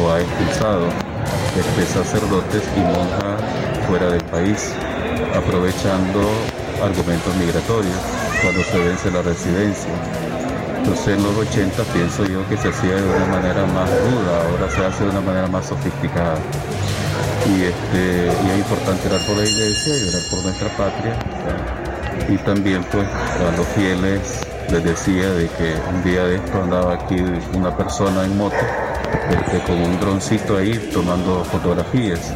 o 0.00 0.10
ha 0.10 0.20
expulsado 0.20 0.88
de 1.76 1.86
sacerdotes 1.86 2.64
y 2.76 2.80
monjas 2.80 3.40
fuera 3.86 4.10
del 4.10 4.24
país, 4.24 4.72
aprovechando 5.32 6.28
argumentos 6.82 7.36
migratorios 7.36 8.21
cuando 8.42 8.62
se 8.64 8.78
vence 8.78 9.10
la 9.10 9.22
residencia. 9.22 9.90
Entonces 10.78 11.16
en 11.16 11.22
los 11.22 11.36
80 11.36 11.82
pienso 11.94 12.24
yo 12.26 12.46
que 12.48 12.56
se 12.56 12.68
hacía 12.68 12.96
de 12.96 13.02
una 13.04 13.26
manera 13.26 13.64
más 13.66 13.88
ruda, 13.88 14.42
ahora 14.50 14.68
se 14.68 14.84
hace 14.84 15.04
de 15.04 15.10
una 15.10 15.20
manera 15.20 15.46
más 15.46 15.66
sofisticada. 15.66 16.36
Y, 17.46 17.62
este, 17.62 18.26
y 18.44 18.50
es 18.50 18.58
importante 18.58 19.08
orar 19.08 19.20
por 19.26 19.36
la 19.36 19.44
iglesia 19.44 19.96
y 19.96 20.08
orar 20.08 20.22
por 20.30 20.42
nuestra 20.42 20.68
patria. 20.76 21.16
Y 22.28 22.36
también 22.38 22.84
pues 22.90 23.06
a 23.06 23.56
los 23.56 23.66
fieles 23.68 24.40
les 24.70 24.84
decía 24.84 25.30
de 25.30 25.48
que 25.48 25.74
un 25.94 26.02
día 26.02 26.24
de 26.24 26.36
esto 26.36 26.62
andaba 26.62 26.94
aquí 26.94 27.16
una 27.54 27.76
persona 27.76 28.24
en 28.24 28.36
moto 28.36 28.56
este, 29.30 29.60
con 29.64 29.80
un 29.80 30.00
droncito 30.00 30.56
ahí 30.56 30.90
tomando 30.92 31.44
fotografías. 31.44 32.32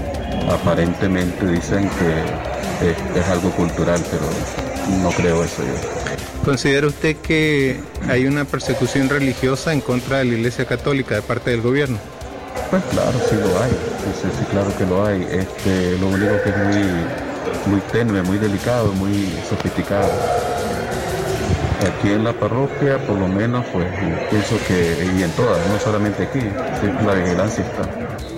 Aparentemente 0.50 1.46
dicen 1.46 1.90
que 1.98 2.90
es, 2.90 2.96
es 3.16 3.28
algo 3.28 3.50
cultural, 3.50 4.00
pero 4.10 4.75
no 5.02 5.10
creo 5.10 5.42
eso 5.42 5.62
yo. 5.62 5.74
¿Considera 6.44 6.86
usted 6.86 7.16
que 7.16 7.80
hay 8.08 8.26
una 8.26 8.44
persecución 8.44 9.08
religiosa 9.08 9.72
en 9.72 9.80
contra 9.80 10.18
de 10.18 10.26
la 10.26 10.34
Iglesia 10.34 10.64
Católica 10.64 11.16
de 11.16 11.22
parte 11.22 11.50
del 11.50 11.60
gobierno? 11.60 11.98
Pues 12.70 12.82
claro, 12.90 13.12
sí 13.28 13.36
lo 13.36 13.62
hay, 13.62 13.70
sí, 14.20 14.28
sí, 14.38 14.44
claro 14.50 14.76
que 14.76 14.86
lo 14.86 15.04
hay. 15.04 15.22
Este, 15.30 15.98
lo 15.98 16.08
único 16.08 16.42
que 16.42 16.50
es 16.50 16.56
muy, 16.56 17.72
muy 17.72 17.80
tenue, 17.92 18.22
muy 18.22 18.38
delicado, 18.38 18.92
muy 18.92 19.28
sofisticado. 19.48 20.10
Aquí 21.80 22.10
en 22.10 22.24
la 22.24 22.32
parroquia, 22.32 22.98
por 23.06 23.18
lo 23.18 23.28
menos, 23.28 23.64
pues 23.72 23.86
pienso 24.30 24.56
que, 24.66 25.08
y 25.16 25.22
en 25.22 25.30
todas, 25.32 25.58
no 25.68 25.78
solamente 25.78 26.24
aquí, 26.24 26.40
la 27.04 27.14
vigilancia 27.14 27.64
está. 27.64 28.35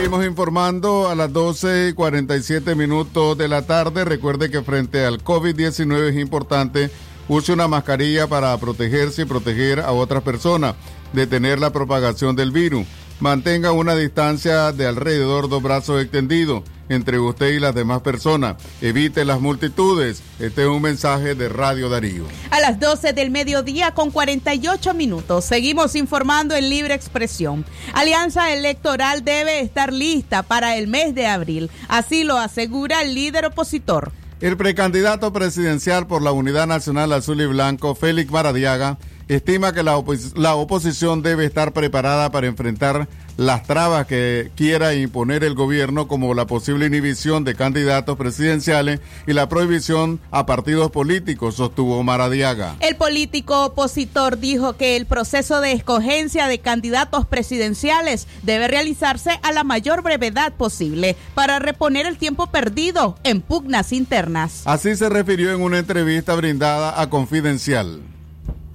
Seguimos 0.00 0.24
informando 0.24 1.10
a 1.10 1.14
las 1.14 1.30
12.47 1.30 2.74
minutos 2.74 3.36
de 3.36 3.48
la 3.48 3.66
tarde. 3.66 4.06
Recuerde 4.06 4.50
que 4.50 4.62
frente 4.62 5.04
al 5.04 5.22
COVID-19 5.22 6.08
es 6.08 6.16
importante 6.16 6.90
use 7.28 7.52
una 7.52 7.68
mascarilla 7.68 8.26
para 8.26 8.56
protegerse 8.56 9.20
y 9.20 9.24
proteger 9.26 9.78
a 9.78 9.92
otras 9.92 10.22
personas, 10.22 10.74
detener 11.12 11.58
la 11.58 11.70
propagación 11.70 12.34
del 12.34 12.50
virus. 12.50 12.86
Mantenga 13.20 13.72
una 13.72 13.94
distancia 13.94 14.72
de 14.72 14.86
alrededor 14.86 15.50
dos 15.50 15.62
brazos 15.62 16.00
extendidos 16.00 16.62
entre 16.88 17.18
usted 17.18 17.48
y 17.48 17.60
las 17.60 17.74
demás 17.74 18.00
personas. 18.00 18.56
Evite 18.80 19.26
las 19.26 19.42
multitudes. 19.42 20.22
Este 20.38 20.62
es 20.62 20.68
un 20.68 20.80
mensaje 20.80 21.34
de 21.34 21.50
Radio 21.50 21.90
Darío. 21.90 22.24
A 22.50 22.60
las 22.60 22.80
12 22.80 23.12
del 23.12 23.30
mediodía 23.30 23.92
con 23.92 24.10
48 24.10 24.94
minutos 24.94 25.44
seguimos 25.44 25.96
informando 25.96 26.56
en 26.56 26.70
libre 26.70 26.94
expresión. 26.94 27.66
Alianza 27.92 28.54
Electoral 28.54 29.22
debe 29.22 29.60
estar 29.60 29.92
lista 29.92 30.42
para 30.42 30.78
el 30.78 30.88
mes 30.88 31.14
de 31.14 31.26
abril. 31.26 31.70
Así 31.88 32.24
lo 32.24 32.38
asegura 32.38 33.02
el 33.02 33.14
líder 33.14 33.44
opositor. 33.44 34.12
El 34.40 34.56
precandidato 34.56 35.30
presidencial 35.34 36.06
por 36.06 36.22
la 36.22 36.32
Unidad 36.32 36.66
Nacional 36.66 37.12
Azul 37.12 37.42
y 37.42 37.46
Blanco, 37.46 37.94
Félix 37.94 38.30
Maradiaga, 38.30 38.96
estima 39.34 39.72
que 39.72 39.84
la, 39.84 39.96
oposición 39.96 41.22
debe 41.22 41.44
estar 41.44 41.72
preparada 41.72 42.30
para 42.30 42.48
enfrentar 42.48 43.08
las 43.36 43.62
trabas 43.62 44.06
que 44.06 44.50
quiera 44.56 44.92
imponer 44.94 45.44
el 45.44 45.54
gobierno 45.54 46.08
como 46.08 46.34
la 46.34 46.46
posible 46.46 46.86
inhibición 46.86 47.44
de 47.44 47.54
candidatos 47.54 48.18
presidenciales 48.18 49.00
y 49.28 49.32
la 49.32 49.48
prohibición 49.48 50.20
a 50.32 50.46
partidos 50.46 50.90
políticos, 50.90 51.54
sostuvo 51.54 52.02
Maradiaga. 52.02 52.74
El 52.80 52.96
político 52.96 53.66
opositor 53.66 54.38
dijo 54.38 54.76
que 54.76 54.96
el 54.96 55.06
proceso 55.06 55.60
de 55.60 55.72
escogencia 55.72 56.48
de 56.48 56.58
candidatos 56.58 57.24
presidenciales 57.24 58.26
debe 58.42 58.66
realizarse 58.66 59.38
a 59.44 59.52
la 59.52 59.62
mayor 59.62 60.02
brevedad 60.02 60.52
posible 60.54 61.16
para 61.34 61.60
reponer 61.60 62.06
el 62.06 62.18
tiempo 62.18 62.48
perdido 62.48 63.16
en 63.22 63.42
pugnas 63.42 63.92
internas. 63.92 64.62
Así 64.64 64.96
se 64.96 65.08
refirió 65.08 65.52
en 65.52 65.62
una 65.62 65.78
entrevista 65.78 66.34
brindada 66.34 67.00
a 67.00 67.08
Confidencial 67.08 68.09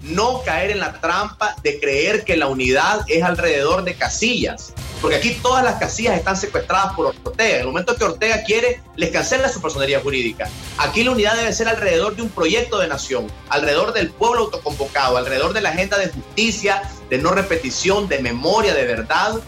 no 0.05 0.43
caer 0.43 0.71
en 0.71 0.79
la 0.79 0.93
trampa 0.93 1.55
de 1.63 1.79
creer 1.79 2.23
que 2.23 2.37
la 2.37 2.47
unidad 2.47 3.01
es 3.07 3.23
alrededor 3.23 3.83
de 3.83 3.95
casillas. 3.95 4.73
Porque 5.01 5.17
aquí 5.17 5.37
todas 5.41 5.63
las 5.63 5.75
casillas 5.75 6.17
están 6.17 6.37
secuestradas 6.37 6.93
por 6.93 7.07
Ortega. 7.07 7.55
En 7.55 7.61
el 7.61 7.67
momento 7.67 7.95
que 7.95 8.03
Ortega 8.03 8.43
quiere, 8.43 8.81
les 8.95 9.11
cancela 9.11 9.49
su 9.49 9.61
personería 9.61 9.99
jurídica. 9.99 10.47
Aquí 10.77 11.03
la 11.03 11.11
unidad 11.11 11.35
debe 11.35 11.53
ser 11.53 11.67
alrededor 11.67 12.15
de 12.15 12.21
un 12.21 12.29
proyecto 12.29 12.79
de 12.79 12.87
nación, 12.87 13.27
alrededor 13.49 13.93
del 13.93 14.09
pueblo 14.09 14.41
autoconvocado, 14.41 15.17
alrededor 15.17 15.53
de 15.53 15.61
la 15.61 15.69
agenda 15.69 15.97
de 15.97 16.09
justicia, 16.09 16.83
de 17.09 17.17
no 17.17 17.31
repetición, 17.31 18.07
de 18.07 18.19
memoria, 18.19 18.73
de 18.73 18.85
verdad. 18.85 19.39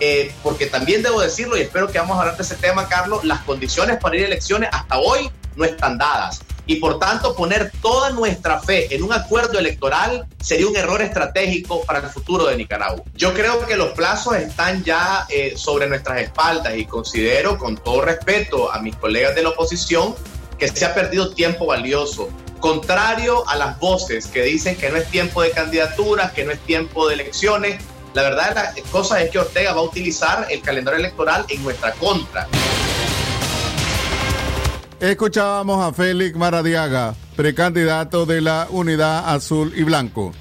Eh, 0.00 0.32
porque 0.42 0.66
también 0.66 1.02
debo 1.02 1.20
decirlo, 1.20 1.56
y 1.56 1.60
espero 1.60 1.90
que 1.90 1.98
vamos 1.98 2.16
a 2.16 2.20
hablar 2.20 2.36
de 2.36 2.42
ese 2.42 2.56
tema, 2.56 2.88
Carlos, 2.88 3.24
las 3.24 3.40
condiciones 3.42 3.98
para 3.98 4.16
ir 4.16 4.24
a 4.24 4.26
elecciones 4.26 4.68
hasta 4.72 4.98
hoy 4.98 5.30
no 5.54 5.64
están 5.64 5.96
dadas 5.98 6.40
y 6.72 6.76
por 6.76 6.98
tanto 6.98 7.34
poner 7.34 7.70
toda 7.82 8.10
nuestra 8.10 8.58
fe 8.58 8.94
en 8.94 9.02
un 9.02 9.12
acuerdo 9.12 9.58
electoral 9.58 10.26
sería 10.40 10.66
un 10.66 10.74
error 10.74 11.02
estratégico 11.02 11.84
para 11.84 11.98
el 11.98 12.06
futuro 12.06 12.46
de 12.46 12.56
Nicaragua. 12.56 13.04
Yo 13.14 13.34
creo 13.34 13.66
que 13.66 13.76
los 13.76 13.90
plazos 13.90 14.36
están 14.36 14.82
ya 14.82 15.26
eh, 15.28 15.52
sobre 15.54 15.86
nuestras 15.86 16.22
espaldas 16.22 16.74
y 16.78 16.86
considero 16.86 17.58
con 17.58 17.76
todo 17.76 18.00
respeto 18.00 18.72
a 18.72 18.80
mis 18.80 18.96
colegas 18.96 19.34
de 19.34 19.42
la 19.42 19.50
oposición 19.50 20.14
que 20.58 20.68
se 20.68 20.86
ha 20.86 20.94
perdido 20.94 21.34
tiempo 21.34 21.66
valioso. 21.66 22.30
Contrario 22.58 23.46
a 23.48 23.56
las 23.56 23.78
voces 23.78 24.28
que 24.28 24.42
dicen 24.42 24.76
que 24.76 24.88
no 24.88 24.96
es 24.96 25.10
tiempo 25.10 25.42
de 25.42 25.50
candidaturas, 25.50 26.32
que 26.32 26.44
no 26.44 26.52
es 26.52 26.60
tiempo 26.60 27.06
de 27.06 27.14
elecciones, 27.14 27.82
la 28.14 28.22
verdad 28.22 28.54
la 28.54 28.82
cosa 28.90 29.22
es 29.22 29.30
que 29.30 29.38
Ortega 29.38 29.74
va 29.74 29.80
a 29.80 29.84
utilizar 29.84 30.46
el 30.48 30.62
calendario 30.62 31.00
electoral 31.00 31.44
en 31.50 31.62
nuestra 31.62 31.92
contra. 31.92 32.48
Escuchábamos 35.02 35.84
a 35.84 35.92
Félix 35.92 36.36
Maradiaga, 36.36 37.16
precandidato 37.34 38.24
de 38.24 38.40
la 38.40 38.68
Unidad 38.70 39.34
Azul 39.34 39.72
y 39.74 39.82
Blanco. 39.82 40.32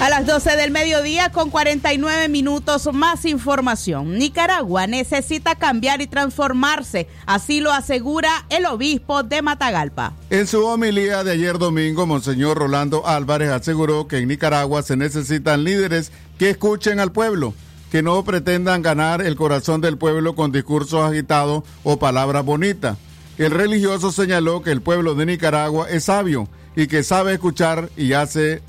A 0.00 0.08
las 0.08 0.24
12 0.24 0.56
del 0.56 0.70
mediodía 0.70 1.32
con 1.32 1.50
49 1.50 2.28
minutos 2.28 2.88
más 2.94 3.24
información. 3.24 4.18
Nicaragua 4.18 4.86
necesita 4.86 5.56
cambiar 5.56 6.00
y 6.00 6.06
transformarse, 6.06 7.08
así 7.26 7.60
lo 7.60 7.72
asegura 7.72 8.30
el 8.50 8.64
obispo 8.64 9.24
de 9.24 9.42
Matagalpa. 9.42 10.12
En 10.30 10.46
su 10.46 10.64
homilía 10.64 11.24
de 11.24 11.32
ayer 11.32 11.58
domingo, 11.58 12.06
Monseñor 12.06 12.56
Rolando 12.56 13.04
Álvarez 13.04 13.50
aseguró 13.50 14.06
que 14.06 14.18
en 14.18 14.28
Nicaragua 14.28 14.82
se 14.82 14.96
necesitan 14.96 15.64
líderes 15.64 16.12
que 16.38 16.50
escuchen 16.50 17.00
al 17.00 17.10
pueblo 17.10 17.52
que 17.90 18.02
no 18.02 18.22
pretendan 18.24 18.82
ganar 18.82 19.22
el 19.22 19.36
corazón 19.36 19.80
del 19.80 19.98
pueblo 19.98 20.34
con 20.34 20.52
discursos 20.52 21.08
agitados 21.08 21.64
o 21.84 21.98
palabras 21.98 22.44
bonitas. 22.44 22.98
El 23.38 23.52
religioso 23.52 24.12
señaló 24.12 24.62
que 24.62 24.72
el 24.72 24.82
pueblo 24.82 25.14
de 25.14 25.26
Nicaragua 25.26 25.88
es 25.88 26.04
sabio 26.04 26.48
y 26.74 26.86
que 26.86 27.02
sabe 27.02 27.34
escuchar 27.34 27.88
y, 27.96 28.12
hace, 28.12 28.62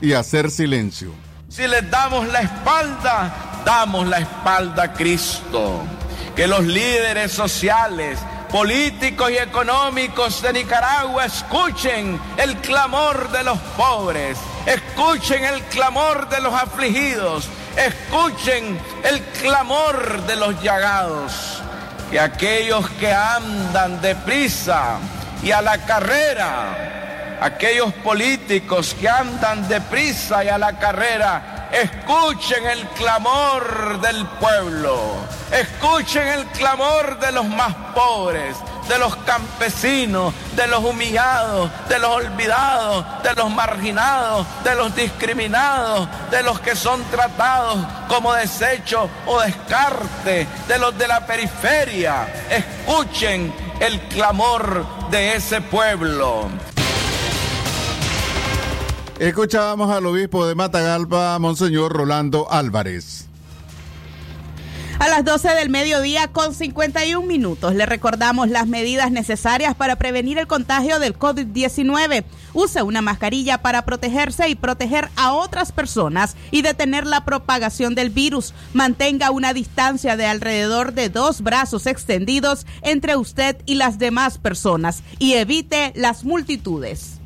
y 0.00 0.12
hacer 0.12 0.50
silencio. 0.50 1.10
Si 1.48 1.66
les 1.66 1.88
damos 1.90 2.26
la 2.28 2.40
espalda, 2.40 3.62
damos 3.64 4.06
la 4.08 4.18
espalda 4.18 4.84
a 4.84 4.92
Cristo. 4.92 5.82
Que 6.34 6.46
los 6.46 6.64
líderes 6.66 7.32
sociales 7.32 8.18
políticos 8.56 9.30
y 9.30 9.36
económicos 9.36 10.40
de 10.40 10.50
Nicaragua 10.50 11.26
escuchen 11.26 12.18
el 12.38 12.56
clamor 12.56 13.30
de 13.30 13.44
los 13.44 13.58
pobres, 13.76 14.38
escuchen 14.64 15.44
el 15.44 15.60
clamor 15.64 16.26
de 16.30 16.40
los 16.40 16.54
afligidos, 16.54 17.50
escuchen 17.76 18.80
el 19.04 19.20
clamor 19.42 20.22
de 20.22 20.36
los 20.36 20.62
llagados, 20.62 21.60
que 22.10 22.18
aquellos 22.18 22.88
que 22.92 23.12
andan 23.12 24.00
deprisa 24.00 25.00
y 25.42 25.50
a 25.50 25.60
la 25.60 25.76
carrera, 25.84 27.36
aquellos 27.42 27.92
políticos 27.92 28.96
que 28.98 29.06
andan 29.06 29.68
deprisa 29.68 30.42
y 30.42 30.48
a 30.48 30.56
la 30.56 30.78
carrera, 30.78 31.55
Escuchen 31.76 32.66
el 32.66 32.88
clamor 32.88 34.00
del 34.00 34.24
pueblo. 34.40 34.98
Escuchen 35.52 36.26
el 36.26 36.46
clamor 36.46 37.18
de 37.18 37.30
los 37.32 37.44
más 37.44 37.74
pobres, 37.94 38.56
de 38.88 38.98
los 38.98 39.14
campesinos, 39.16 40.32
de 40.54 40.68
los 40.68 40.82
humillados, 40.82 41.70
de 41.90 41.98
los 41.98 42.10
olvidados, 42.12 43.04
de 43.22 43.34
los 43.34 43.50
marginados, 43.50 44.46
de 44.64 44.74
los 44.74 44.96
discriminados, 44.96 46.08
de 46.30 46.42
los 46.42 46.60
que 46.60 46.74
son 46.74 47.04
tratados 47.10 47.76
como 48.08 48.32
desecho 48.32 49.10
o 49.26 49.38
descarte, 49.42 50.46
de 50.66 50.78
los 50.78 50.96
de 50.96 51.06
la 51.06 51.26
periferia. 51.26 52.26
Escuchen 52.48 53.54
el 53.80 54.00
clamor 54.08 55.10
de 55.10 55.36
ese 55.36 55.60
pueblo. 55.60 56.48
Escuchábamos 59.18 59.90
al 59.90 60.04
obispo 60.04 60.46
de 60.46 60.54
Matagalpa, 60.54 61.38
Monseñor 61.38 61.90
Rolando 61.90 62.52
Álvarez. 62.52 63.26
A 64.98 65.08
las 65.08 65.24
12 65.24 65.48
del 65.54 65.70
mediodía 65.70 66.28
con 66.28 66.54
51 66.54 67.26
minutos 67.26 67.74
le 67.74 67.86
recordamos 67.86 68.50
las 68.50 68.66
medidas 68.66 69.10
necesarias 69.10 69.74
para 69.74 69.96
prevenir 69.96 70.36
el 70.36 70.46
contagio 70.46 70.98
del 70.98 71.18
COVID-19. 71.18 72.24
Use 72.52 72.82
una 72.82 73.00
mascarilla 73.00 73.62
para 73.62 73.86
protegerse 73.86 74.50
y 74.50 74.54
proteger 74.54 75.08
a 75.16 75.32
otras 75.32 75.72
personas 75.72 76.36
y 76.50 76.60
detener 76.60 77.06
la 77.06 77.24
propagación 77.24 77.94
del 77.94 78.10
virus. 78.10 78.52
Mantenga 78.74 79.30
una 79.30 79.54
distancia 79.54 80.16
de 80.18 80.26
alrededor 80.26 80.92
de 80.92 81.08
dos 81.08 81.40
brazos 81.40 81.86
extendidos 81.86 82.66
entre 82.82 83.16
usted 83.16 83.56
y 83.64 83.76
las 83.76 83.98
demás 83.98 84.36
personas 84.36 85.02
y 85.18 85.34
evite 85.34 85.92
las 85.94 86.24
multitudes. 86.24 87.16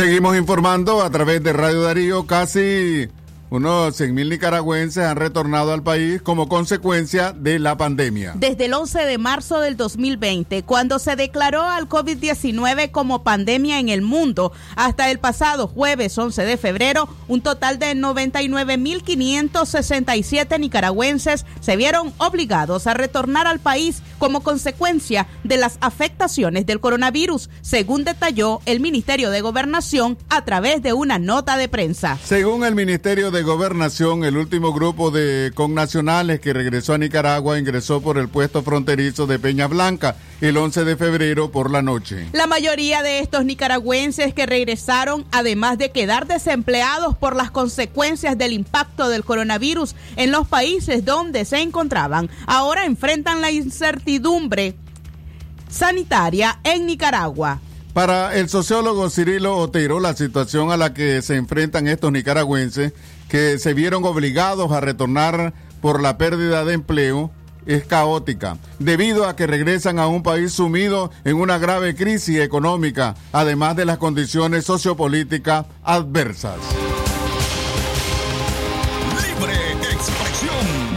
Seguimos 0.00 0.34
informando 0.34 1.02
a 1.02 1.10
través 1.10 1.42
de 1.42 1.52
Radio 1.52 1.82
Darío. 1.82 2.26
Casi 2.26 3.06
unos 3.50 4.00
100.000 4.00 4.30
nicaragüenses 4.30 5.04
han 5.04 5.16
retornado 5.16 5.74
al 5.74 5.82
país 5.82 6.22
como 6.22 6.48
consecuencia 6.48 7.32
de 7.32 7.58
la 7.58 7.76
pandemia. 7.76 8.32
Desde 8.36 8.64
el 8.64 8.72
11 8.72 9.00
de 9.00 9.18
marzo 9.18 9.60
del 9.60 9.76
2020, 9.76 10.62
cuando 10.62 10.98
se 10.98 11.16
declaró 11.16 11.64
al 11.64 11.86
COVID-19 11.86 12.92
como 12.92 13.24
pandemia 13.24 13.78
en 13.78 13.90
el 13.90 14.00
mundo, 14.00 14.52
hasta 14.74 15.10
el 15.10 15.18
pasado 15.18 15.68
jueves 15.68 16.16
11 16.16 16.44
de 16.44 16.56
febrero, 16.56 17.06
un 17.28 17.42
total 17.42 17.78
de 17.78 17.94
99.567 17.94 20.58
nicaragüenses 20.58 21.44
se 21.60 21.76
vieron 21.76 22.14
obligados 22.16 22.86
a 22.86 22.94
retornar 22.94 23.46
al 23.46 23.58
país 23.58 24.02
como 24.20 24.42
consecuencia 24.42 25.26
de 25.42 25.56
las 25.56 25.78
afectaciones 25.80 26.66
del 26.66 26.78
coronavirus, 26.78 27.48
según 27.62 28.04
detalló 28.04 28.60
el 28.66 28.78
Ministerio 28.78 29.30
de 29.30 29.40
Gobernación 29.40 30.18
a 30.28 30.44
través 30.44 30.82
de 30.82 30.92
una 30.92 31.18
nota 31.18 31.56
de 31.56 31.68
prensa. 31.68 32.18
Según 32.22 32.62
el 32.64 32.74
Ministerio 32.74 33.30
de 33.30 33.42
Gobernación, 33.42 34.22
el 34.24 34.36
último 34.36 34.72
grupo 34.74 35.10
de 35.10 35.52
connacionales 35.54 36.38
que 36.38 36.52
regresó 36.52 36.92
a 36.92 36.98
Nicaragua 36.98 37.58
ingresó 37.58 38.02
por 38.02 38.18
el 38.18 38.28
puesto 38.28 38.62
fronterizo 38.62 39.26
de 39.26 39.38
Peña 39.38 39.66
Blanca 39.66 40.16
el 40.42 40.56
11 40.56 40.84
de 40.84 40.96
febrero 40.96 41.50
por 41.50 41.70
la 41.70 41.82
noche. 41.82 42.28
La 42.32 42.46
mayoría 42.46 43.02
de 43.02 43.20
estos 43.20 43.44
nicaragüenses 43.44 44.34
que 44.34 44.46
regresaron, 44.46 45.26
además 45.32 45.78
de 45.78 45.90
quedar 45.90 46.26
desempleados 46.26 47.16
por 47.16 47.36
las 47.36 47.50
consecuencias 47.50 48.36
del 48.36 48.52
impacto 48.52 49.08
del 49.08 49.24
coronavirus 49.24 49.94
en 50.16 50.30
los 50.30 50.46
países 50.46 51.04
donde 51.04 51.44
se 51.44 51.60
encontraban, 51.60 52.30
ahora 52.46 52.84
enfrentan 52.84 53.40
la 53.40 53.50
incertidumbre 53.50 54.09
sanitaria 55.68 56.58
en 56.64 56.86
Nicaragua. 56.86 57.60
Para 57.92 58.36
el 58.36 58.48
sociólogo 58.48 59.10
Cirilo 59.10 59.56
Otero, 59.56 60.00
la 60.00 60.14
situación 60.14 60.70
a 60.70 60.76
la 60.76 60.94
que 60.94 61.22
se 61.22 61.36
enfrentan 61.36 61.88
estos 61.88 62.12
nicaragüenses 62.12 62.92
que 63.28 63.58
se 63.58 63.74
vieron 63.74 64.04
obligados 64.04 64.70
a 64.72 64.80
retornar 64.80 65.52
por 65.80 66.00
la 66.00 66.16
pérdida 66.18 66.64
de 66.64 66.74
empleo 66.74 67.30
es 67.66 67.84
caótica, 67.84 68.58
debido 68.78 69.26
a 69.26 69.36
que 69.36 69.46
regresan 69.46 69.98
a 69.98 70.06
un 70.06 70.22
país 70.22 70.52
sumido 70.52 71.10
en 71.24 71.36
una 71.36 71.58
grave 71.58 71.94
crisis 71.94 72.38
económica, 72.40 73.16
además 73.32 73.76
de 73.76 73.84
las 73.84 73.98
condiciones 73.98 74.64
sociopolíticas 74.64 75.66
adversas. 75.82 76.56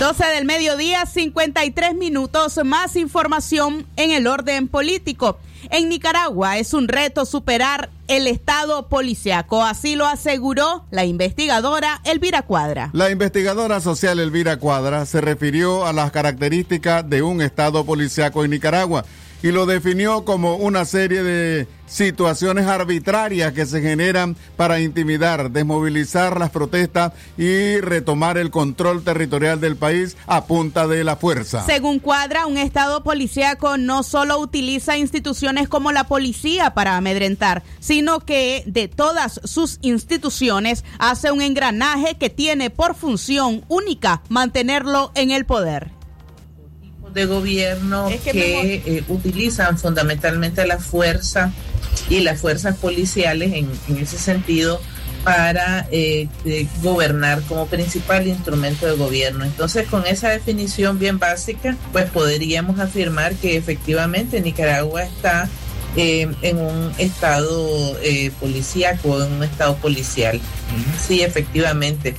12 0.04 0.26
del 0.36 0.44
mediodía, 0.44 1.06
53 1.06 1.96
minutos, 1.96 2.60
más 2.66 2.98
información 2.98 3.86
en 3.96 4.12
el 4.12 4.28
orden 4.28 4.68
político. 4.68 5.38
En 5.70 5.88
Nicaragua 5.88 6.58
es 6.58 6.74
un 6.74 6.89
reto 6.89 7.26
superar 7.26 7.89
el 8.10 8.28
estado 8.28 8.89
policiaco, 8.89 9.63
así 9.63 9.96
lo 9.96 10.06
aseguró 10.06 10.84
la 10.92 11.06
investigadora 11.06 12.02
Elvira 12.04 12.42
Cuadra. 12.42 12.89
La 12.92 13.12
investigadora 13.12 13.80
social 13.80 14.20
Elvira 14.20 14.58
Cuadra 14.58 15.06
se 15.06 15.22
refirió 15.22 15.86
a 15.86 15.94
las 15.94 16.12
características 16.12 17.10
de 17.10 17.22
un 17.22 17.42
estado 17.42 17.86
policiaco 17.86 18.44
en 18.44 18.52
Nicaragua 18.52 19.06
y 19.43 19.51
lo 19.51 19.65
definió 19.65 20.23
como 20.23 20.56
una 20.56 20.86
serie 20.86 21.21
de 21.21 21.67
situaciones 21.86 22.65
arbitrarias 22.65 23.51
que 23.51 23.65
se 23.65 23.82
generan 23.82 24.36
para 24.56 24.79
intimidar, 24.79 25.51
desmovilizar 25.51 26.39
las 26.39 26.49
protestas 26.49 27.12
y 27.38 27.79
retomar 27.82 28.38
el 28.38 28.49
control 28.49 29.03
territorial 29.03 29.60
del 29.60 29.75
país 29.75 30.17
a 30.25 30.45
punta 30.45 30.88
de 30.88 31.03
la 31.03 31.17
fuerza. 31.17 31.63
Según 31.65 31.99
Cuadra, 31.99 32.47
un 32.47 32.58
Estado 32.58 33.03
policíaco 33.03 33.77
no 33.77 34.01
solo 34.01 34.39
utiliza 34.39 34.97
instituciones 34.97 35.67
como 35.67 35.91
la 35.91 36.06
policía 36.06 36.73
para 36.73 36.95
amedrentar, 36.95 37.63
sino 37.82 38.21
que 38.21 38.63
de 38.65 38.88
todas 38.88 39.41
sus 39.43 39.77
instituciones 39.82 40.86
hace 40.99 41.32
un 41.32 41.41
engranaje 41.41 42.15
que 42.17 42.29
tiene 42.29 42.69
por 42.69 42.95
función 42.95 43.65
única 43.67 44.21
mantenerlo 44.29 45.12
en 45.15 45.32
el 45.32 45.45
poder 45.45 45.91
de 47.13 47.26
gobierno 47.26 48.10
que, 48.23 48.82
eh, 48.86 49.04
utilizan 49.08 49.78
fundamentalmente 49.78 50.65
la 50.65 50.80
fuerza 50.80 51.52
y 52.10 52.21
las 52.21 52.39
fuerzas 52.39 52.78
policiales 52.78 53.54
en, 53.54 53.69
en 53.88 53.97
ese 53.97 54.17
sentido 54.17 54.82
para 55.23 55.88
eh, 55.89 56.28
gobernar 56.82 57.41
como 57.43 57.67
principal 57.67 58.28
instrumento 58.28 58.86
de 58.86 58.95
gobierno. 58.95 59.45
Entonces, 59.45 59.88
con 59.88 60.06
esa 60.06 60.30
definición 60.30 60.99
bien 60.99 61.17
básica, 61.17 61.78
pues 61.91 62.10
podríamos 62.10 62.80
afirmar 62.80 63.34
que 63.36 63.56
efectivamente 63.56 64.41
Nicaragua 64.41 65.04
está 65.04 65.47
eh, 65.95 66.28
en 66.41 66.58
un 66.58 66.91
estado 66.97 67.97
eh, 68.02 68.32
policíaco, 68.39 69.23
en 69.23 69.32
un 69.34 69.43
estado 69.43 69.78
policial. 69.78 70.41
Sí, 70.99 71.21
efectivamente. 71.21 72.15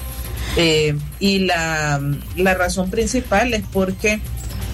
y 1.18 1.38
la, 1.40 2.00
la 2.37 2.54
razón 2.54 2.90
principal 2.90 3.52
es 3.52 3.64
porque 3.72 4.20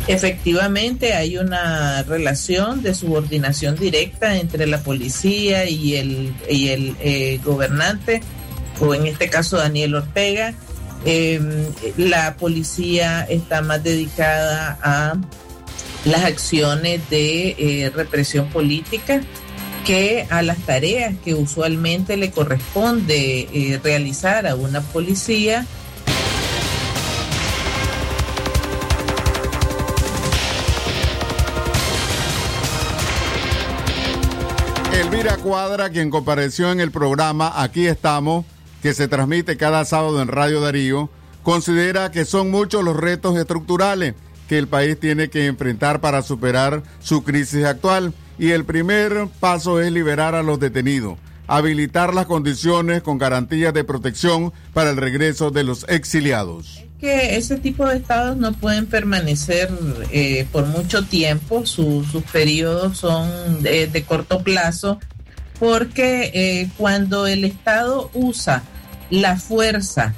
Efectivamente, 0.06 1.14
hay 1.14 1.38
una 1.38 2.02
relación 2.02 2.82
de 2.82 2.94
subordinación 2.94 3.76
directa 3.76 4.36
entre 4.36 4.66
la 4.66 4.82
policía 4.82 5.68
y 5.68 5.96
el, 5.96 6.34
y 6.48 6.68
el 6.68 6.96
eh, 7.00 7.40
gobernante, 7.44 8.20
o 8.80 8.94
en 8.94 9.06
este 9.06 9.28
caso 9.28 9.56
Daniel 9.58 9.94
Ortega. 9.94 10.54
Em, 11.04 11.64
la 11.96 12.36
policía 12.36 13.22
está 13.22 13.62
más 13.62 13.82
dedicada 13.82 14.78
a 14.82 15.14
las 16.04 16.24
acciones 16.24 17.08
de 17.08 17.56
eh, 17.58 17.90
represión 17.94 18.48
política 18.48 19.22
que 19.86 20.26
a 20.28 20.42
las 20.42 20.58
tareas 20.58 21.14
que 21.24 21.34
usualmente 21.34 22.16
le 22.16 22.30
corresponde 22.30 23.48
eh, 23.52 23.80
realizar 23.82 24.46
a 24.46 24.54
una 24.54 24.82
policía 24.82 25.66
Elvira 35.20 35.36
Cuadra, 35.36 35.90
quien 35.90 36.08
compareció 36.08 36.72
en 36.72 36.80
el 36.80 36.92
programa 36.92 37.52
Aquí 37.56 37.86
estamos, 37.86 38.46
que 38.80 38.94
se 38.94 39.06
transmite 39.06 39.58
cada 39.58 39.84
sábado 39.84 40.22
en 40.22 40.28
Radio 40.28 40.62
Darío, 40.62 41.10
considera 41.42 42.10
que 42.10 42.24
son 42.24 42.50
muchos 42.50 42.82
los 42.82 42.96
retos 42.96 43.36
estructurales 43.36 44.14
que 44.48 44.56
el 44.56 44.66
país 44.66 44.98
tiene 44.98 45.28
que 45.28 45.44
enfrentar 45.44 46.00
para 46.00 46.22
superar 46.22 46.82
su 47.00 47.22
crisis 47.22 47.66
actual 47.66 48.14
y 48.38 48.52
el 48.52 48.64
primer 48.64 49.28
paso 49.40 49.78
es 49.82 49.92
liberar 49.92 50.34
a 50.34 50.42
los 50.42 50.58
detenidos, 50.58 51.18
habilitar 51.46 52.14
las 52.14 52.24
condiciones 52.24 53.02
con 53.02 53.18
garantías 53.18 53.74
de 53.74 53.84
protección 53.84 54.54
para 54.72 54.88
el 54.88 54.96
regreso 54.96 55.50
de 55.50 55.64
los 55.64 55.84
exiliados. 55.90 56.89
Que 57.00 57.36
ese 57.36 57.56
tipo 57.56 57.86
de 57.86 57.96
estados 57.96 58.36
no 58.36 58.52
pueden 58.52 58.86
permanecer 58.86 59.70
eh, 60.12 60.46
por 60.52 60.66
mucho 60.66 61.04
tiempo, 61.04 61.64
sus 61.64 62.06
periodos 62.30 62.98
son 62.98 63.62
de, 63.62 64.04
corto 64.06 64.42
plazo, 64.42 65.00
porque 65.58 66.30
eh, 66.34 66.68
cuando 66.76 67.26
el 67.26 67.44
Estado 67.44 68.10
usa 68.12 68.62
la 69.08 69.36
fuerza 69.36 70.14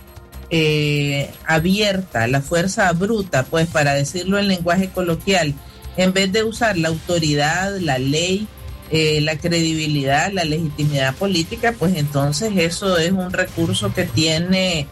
eh, 0.51 1.31
abierta, 1.47 2.27
la 2.27 2.43
fuerza 2.43 2.91
bruta, 2.93 3.45
pues 3.45 3.69
para 3.69 3.95
decirlo 3.95 4.39
en 4.39 4.49
lenguaje 4.49 4.89
coloquial, 4.89 5.55
en 5.97 6.13
vez 6.13 6.33
de 6.33 6.43
usar 6.43 6.77
la 6.77 6.89
autoridad, 6.89 7.79
la 7.79 7.99
ley, 7.99 8.49
la 8.91 9.39
credibilidad, 9.39 10.31
la 10.33 10.45
legitimidad 10.45 11.15
política, 11.15 11.75
pues 11.79 11.97
entonces 11.97 12.53
eso 12.57 12.99
es 12.99 13.11
un 13.13 13.33
recurso 13.33 13.95
que 13.95 14.05
tiene 14.05 14.87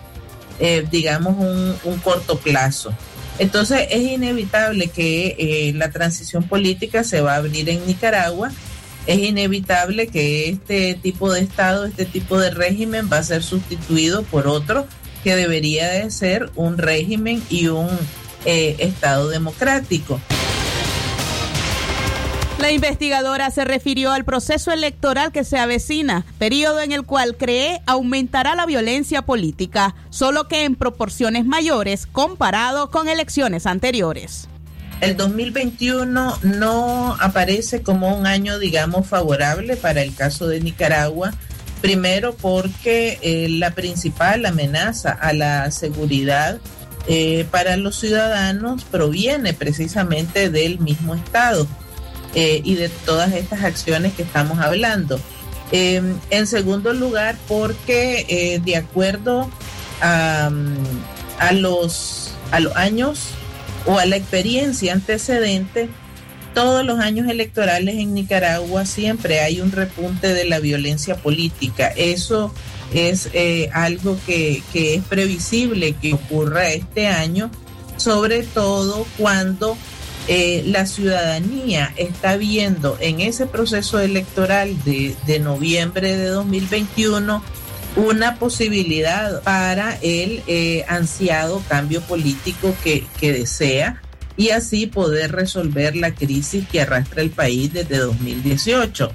eh, 0.61 0.87
digamos, 0.90 1.37
un, 1.38 1.99
corto 1.99 2.38
plazo. 2.38 2.92
Entonces 3.38 3.88
es 3.90 4.03
inevitable 4.03 4.88
que 4.88 5.35
eh, 5.38 5.73
la 5.75 5.90
transición 5.90 6.44
política 6.44 7.03
se 7.03 7.23
va 7.23 7.33
a 7.33 7.37
abrir 7.37 7.68
en 7.70 7.87
Nicaragua. 7.87 8.53
Es 9.07 9.18
inevitable 9.18 10.09
que 10.09 10.51
este 10.51 10.94
tipo 10.94 11.33
de 11.33 11.40
Estado, 11.40 11.87
este 11.87 12.05
tipo 12.05 12.38
de 12.38 12.51
régimen 12.51 13.09
va 13.11 13.16
a 13.16 13.23
ser 13.23 13.42
sustituido 13.42 14.23
por 14.25 14.46
otro 14.46 14.87
que 15.25 15.35
debería 15.35 15.88
de 15.88 16.11
ser 16.11 16.51
un 16.55 16.77
régimen 16.79 17.42
y 17.49 17.68
un 17.68 17.88
eh, 18.44 18.77
Estado 18.79 19.29
democrático. 19.29 20.20
La 22.61 22.70
investigadora 22.70 23.51
se 23.51 23.64
refirió 23.64 24.12
al 24.12 24.27
proceso 24.27 24.70
electoral 24.70 25.33
que 25.33 25.44
se 25.44 25.59
avecina, 25.59 26.27
periodo 26.38 26.81
en 26.81 26.92
el 26.92 27.05
cual 27.05 27.38
cree 27.38 27.81
aumentará 27.87 28.55
la 28.55 28.66
violencia 28.66 29.23
política, 29.23 29.94
solo 30.11 30.46
que 30.46 30.64
en 30.64 30.77
proporciones 30.77 31.46
mayores 31.46 32.07
comparado 32.07 32.90
con 32.90 33.09
elecciones 33.09 33.64
anteriores. 33.64 34.46
El 35.01 35.16
2021 35.16 36.38
no 36.42 37.16
aparece 37.18 37.83
como 37.83 38.14
un 38.14 38.27
año, 38.27 38.59
digamos, 38.59 39.07
favorable 39.07 39.79
para 39.79 40.03
el 40.03 40.14
caso 40.14 40.46
de 40.46 40.61
Nicaragua. 40.61 41.33
Primero 41.81 42.35
porque 42.35 43.18
eh, 43.23 43.49
la 43.49 43.70
principal 43.70 44.44
amenaza 44.44 45.12
a 45.12 45.33
la 45.33 45.70
seguridad 45.70 46.61
eh, 47.09 47.46
para 47.51 47.79
los 47.79 47.96
ciudadanos 47.96 48.85
proviene 48.85 49.55
precisamente 49.55 50.51
del 50.51 50.79
mismo 50.79 51.14
Estado. 51.14 51.66
Eh, 52.35 52.61
y 52.64 52.77
de 52.77 52.88
todas 52.88 53.33
estas 53.33 53.64
acciones 53.64 54.12
que 54.14 54.23
estamos 54.23 54.61
hablando. 54.61 55.19
Em, 55.73 56.16
en 56.31 56.47
segundo 56.47 56.93
lugar, 56.93 57.37
porque 57.49 58.25
eh, 58.29 58.61
de 58.64 58.77
acuerdo 58.77 59.51
a, 60.01 60.51
los, 61.53 62.35
a 62.53 62.61
los 62.61 62.75
años 62.77 63.31
o 63.87 63.99
a 63.99 64.07
la 64.07 64.16
experiencia 64.16 64.93
antecedente, 64.93 65.88
todos 66.55 66.85
los 66.85 67.01
años 67.01 67.29
electorales 67.29 67.97
en 67.97 68.14
Nicaragua 68.14 68.87
siempre 68.87 69.40
hay 69.40 69.61
un 69.61 69.73
repunte 69.73 70.33
de 70.33 70.45
la 70.45 70.59
violencia 70.61 71.16
política. 71.16 71.88
Eso 71.97 72.53
es 72.93 73.29
eh, 73.33 73.71
algo 73.73 74.19
que, 74.27 74.62
que 74.73 74.95
es 74.95 75.05
previsible 75.05 75.95
que 76.01 76.14
ocurra 76.14 76.69
este 76.69 77.07
año, 77.07 77.51
sobre 77.97 78.43
todo 78.43 79.07
cuando 79.19 79.77
eh, 80.33 80.62
la 80.64 80.87
ciudadanía 80.87 81.93
está 81.97 82.37
viendo 82.37 82.97
en 83.01 83.21
ese 83.21 83.47
proceso 83.47 83.99
electoral 83.99 84.77
de, 84.85 85.40
noviembre 85.40 86.16
de 86.16 86.27
2021 86.27 87.43
una 87.97 88.37
posibilidad 88.37 89.43
para 89.43 89.99
el 90.03 90.45
eh, 90.47 90.85
ansiado 90.87 91.61
cambio 91.69 92.01
político 92.03 92.73
que, 92.85 93.09
que 93.19 93.33
desea 93.33 94.01
y 94.37 94.51
así 94.51 94.87
poder 94.87 95.33
resolver 95.33 95.97
la 95.97 96.14
crisis 96.14 96.64
que 96.69 96.83
arrastra 96.83 97.23
el 97.23 97.31
país 97.31 97.73
desde 97.73 97.99
2018. 97.99 99.11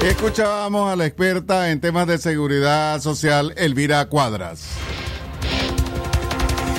Escuchábamos 0.00 0.92
a 0.92 0.94
la 0.94 1.06
experta 1.06 1.72
en 1.72 1.80
temas 1.80 2.06
de 2.06 2.18
seguridad 2.18 3.00
social, 3.00 3.52
Elvira 3.56 4.04
Cuadras. 4.04 4.68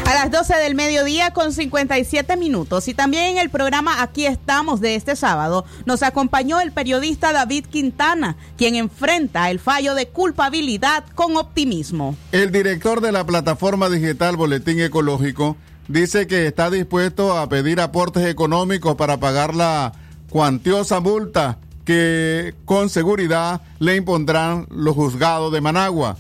A 0.06 0.14
las 0.14 0.30
12 0.30 0.56
del 0.58 0.76
mediodía 0.76 1.32
con 1.32 1.52
57 1.52 2.38
minutos 2.38 2.88
y 2.88 2.94
también 2.94 3.26
en 3.26 3.38
el 3.40 3.50
programa 3.50 4.04
Aquí 4.04 4.28
estamos 4.28 4.80
de 4.80 4.94
este 4.94 5.16
sábado 5.16 5.66
nos 5.88 6.04
acompañó 6.04 6.60
el 6.60 6.72
periodista 6.72 7.34
David 7.34 7.66
Quintana, 7.66 8.38
quien 8.56 8.76
enfrenta 8.76 9.50
el 9.50 9.60
fallo 9.60 9.96
de 9.96 10.08
culpabilidad 10.08 11.06
con 11.16 11.36
optimismo. 11.38 12.16
El 12.32 12.52
director 12.52 13.02
de 13.02 13.12
la 13.12 13.26
plataforma 13.26 13.90
digital 13.90 14.38
Boletín 14.38 14.80
Ecológico 14.80 15.58
dice 15.88 16.28
que 16.28 16.46
está 16.46 16.70
dispuesto 16.70 17.36
a 17.36 17.50
pedir 17.50 17.82
aportes 17.82 18.28
económicos 18.28 18.96
para 18.96 19.20
pagar 19.20 19.56
la 19.56 19.92
cuantiosa 20.30 21.00
multa 21.00 21.58
que 21.84 22.54
con 22.66 22.90
seguridad 22.90 23.62
le 23.80 23.96
impondrán 23.96 24.68
los 24.70 24.94
juzgados 24.94 25.52
de 25.52 25.62
Managua 25.62 26.18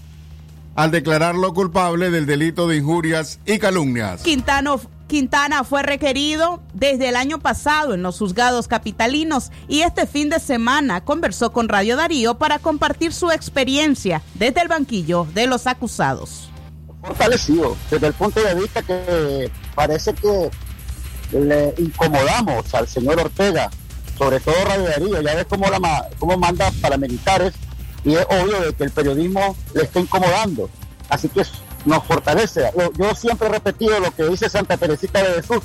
al 0.75 0.91
declararlo 0.91 1.53
culpable 1.53 2.11
del 2.11 2.25
delito 2.25 2.67
de 2.67 2.77
injurias 2.77 3.39
y 3.45 3.57
calumnias. 3.59 4.21
Quintano, 4.21 4.79
Quintana 5.07 5.63
fue 5.63 5.83
requerido 5.83 6.61
desde 6.73 7.09
el 7.09 7.15
año 7.15 7.39
pasado 7.39 7.93
en 7.93 8.03
los 8.03 8.19
juzgados 8.19 8.67
capitalinos 8.67 9.51
y 9.67 9.81
este 9.81 10.05
fin 10.05 10.29
de 10.29 10.39
semana 10.39 11.03
conversó 11.03 11.51
con 11.51 11.69
Radio 11.69 11.95
Darío 11.95 12.37
para 12.37 12.59
compartir 12.59 13.13
su 13.13 13.31
experiencia 13.31 14.21
desde 14.33 14.61
el 14.61 14.67
banquillo 14.67 15.27
de 15.33 15.47
los 15.47 15.67
acusados. 15.67 16.49
Fortalecido, 17.01 17.77
desde 17.89 18.07
el 18.07 18.13
punto 18.13 18.43
de 18.43 18.55
vista 18.55 18.81
que 18.81 19.51
parece 19.75 20.13
que 20.13 20.49
le 21.31 21.73
incomodamos 21.77 22.73
al 22.73 22.87
señor 22.87 23.19
Ortega, 23.19 23.69
sobre 24.17 24.39
todo 24.39 24.55
Radio 24.65 24.83
Darío, 24.85 25.21
ya 25.21 25.35
ves 25.35 25.45
cómo, 25.47 25.69
la, 25.69 26.09
cómo 26.17 26.37
manda 26.37 26.71
paramilitares 26.81 27.53
y 28.05 28.15
es 28.15 28.25
obvio 28.29 28.61
de 28.61 28.73
que 28.73 28.83
el 28.83 28.91
periodismo 28.91 29.57
le 29.73 29.83
está 29.83 29.99
incomodando. 29.99 30.69
Así 31.09 31.27
que 31.27 31.43
nos 31.85 32.03
fortalece. 32.03 32.71
Yo 32.97 33.15
siempre 33.15 33.47
he 33.47 33.51
repetido 33.51 33.99
lo 33.99 34.11
que 34.15 34.23
dice 34.25 34.47
Santa 34.47 34.77
Teresita 34.77 35.23
de 35.23 35.41
Jesús. 35.41 35.63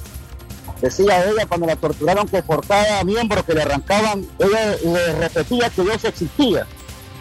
Decía 0.80 1.26
ella 1.26 1.46
cuando 1.46 1.66
la 1.66 1.76
torturaron 1.76 2.26
que 2.26 2.42
por 2.42 2.66
cada 2.66 3.04
miembro 3.04 3.44
que 3.44 3.52
le 3.52 3.62
arrancaban, 3.62 4.26
ella 4.38 4.76
le 4.82 5.12
repetía 5.12 5.68
que 5.68 5.82
Dios 5.82 6.02
existía. 6.04 6.66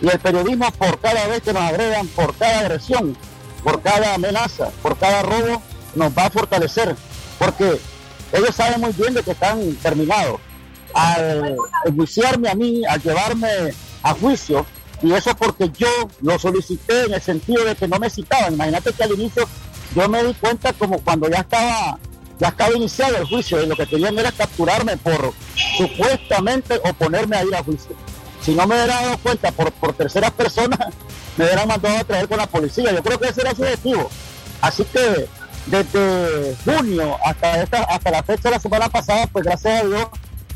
Y 0.02 0.08
el 0.08 0.20
periodismo 0.20 0.72
por 0.72 1.00
cada 1.00 1.28
vez 1.28 1.42
que 1.42 1.52
nos 1.52 1.64
agregan, 1.64 2.08
por 2.08 2.34
cada 2.38 2.60
agresión, 2.60 3.18
por 3.64 3.82
cada 3.82 4.16
amenaza, 4.16 4.70
por 4.82 4.98
cada 4.98 5.22
robo, 5.24 5.62
nos 5.96 6.18
va 6.18 6.28
a 6.28 6.30
fortalecer. 6.30 6.96
Porque 7.38 7.78
ellos 8.32 8.56
saben 8.56 8.80
muy 8.80 8.94
bien 8.94 9.14
de 9.14 9.24
que 9.24 9.32
están 9.32 9.76
terminados. 9.76 10.40
Al 10.94 11.58
enjuiciarme 11.86 12.50
a 12.50 12.56
mí, 12.56 12.86
al 12.86 13.02
llevarme 13.02 13.50
a 14.04 14.14
juicio, 14.14 14.66
y 15.02 15.14
eso 15.14 15.36
porque 15.36 15.72
yo 15.78 15.88
lo 16.22 16.38
solicité 16.38 17.06
en 17.06 17.14
el 17.14 17.22
sentido 17.22 17.64
de 17.64 17.76
que 17.76 17.88
no 17.88 18.00
me 18.00 18.10
citaban. 18.10 18.54
Imagínate 18.54 18.94
que 18.94 19.04
al 19.04 19.14
inicio 19.14 19.48
yo 19.96 20.10
me 20.10 20.24
di 20.24 20.34
cuenta 20.34 20.74
como 20.74 21.00
cuando 21.00 21.30
ya 21.30 21.40
estaba 21.40 21.98
ya 22.40 22.48
estaba 22.48 22.74
iniciado 22.74 23.18
el 23.18 23.26
juicio 23.26 23.62
y 23.62 23.68
lo 23.68 23.76
que 23.76 23.86
querían 23.86 24.18
era 24.18 24.32
capturarme 24.32 24.96
por 24.98 25.34
supuestamente 25.78 26.80
oponerme 26.86 27.36
a 27.36 27.44
ir 27.44 27.56
a 27.56 27.64
juicio. 27.64 27.96
Si 28.42 28.56
no 28.56 28.66
me 28.66 28.76
hubiera 28.76 29.02
dado 29.02 29.18
cuenta 29.18 29.52
por, 29.52 29.72
por 29.74 29.94
terceras 29.94 30.32
personas, 30.32 30.80
me 31.38 31.46
hubieran 31.46 31.68
mandado 31.68 31.98
a 31.98 32.04
traer 32.06 32.28
con 32.28 32.38
la 32.38 32.48
policía. 32.48 32.94
Yo 32.94 33.04
creo 33.04 33.20
que 33.20 33.28
ese 33.28 33.42
era 33.42 33.54
su 33.54 33.64
objetivo. 33.64 34.10
Así 34.62 34.86
que 34.86 35.28
desde 35.66 36.56
junio 36.64 37.18
hasta 37.26 37.62
esta, 37.62 37.84
hasta 37.84 38.12
la 38.12 38.24
fecha 38.24 38.44
de 38.44 38.52
la 38.52 38.60
semana 38.60 38.90
pasada, 38.90 39.28
pues 39.28 39.46
gracias 39.46 39.84
a 39.84 39.86
Dios, 39.86 40.08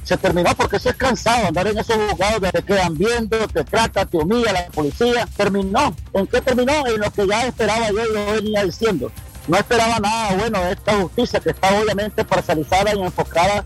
se 0.03 0.17
terminó 0.17 0.53
porque 0.55 0.77
eso 0.77 0.89
es 0.89 0.95
cansado 0.95 1.47
andar 1.47 1.67
en 1.67 1.77
esos 1.77 1.97
abogados 1.97 2.41
de 2.41 2.51
te 2.51 2.63
quedan 2.63 2.97
viendo, 2.97 3.47
te 3.47 3.63
trata, 3.63 4.05
te 4.05 4.17
humilla 4.17 4.51
la 4.51 4.65
policía. 4.67 5.27
Terminó. 5.35 5.95
¿En 6.13 6.27
qué 6.27 6.41
terminó? 6.41 6.85
En 6.87 6.99
lo 6.99 7.11
que 7.11 7.27
ya 7.27 7.47
esperaba 7.47 7.89
yo 7.89 8.05
y 8.05 8.13
lo 8.13 8.33
venía 8.33 8.63
diciendo. 8.63 9.11
No 9.47 9.57
esperaba 9.57 9.99
nada 9.99 10.35
bueno 10.37 10.61
de 10.61 10.71
esta 10.73 10.95
justicia 10.95 11.39
que 11.39 11.49
está 11.49 11.69
obviamente 11.79 12.23
parcializada 12.23 12.95
y 12.95 13.01
enfocada. 13.01 13.65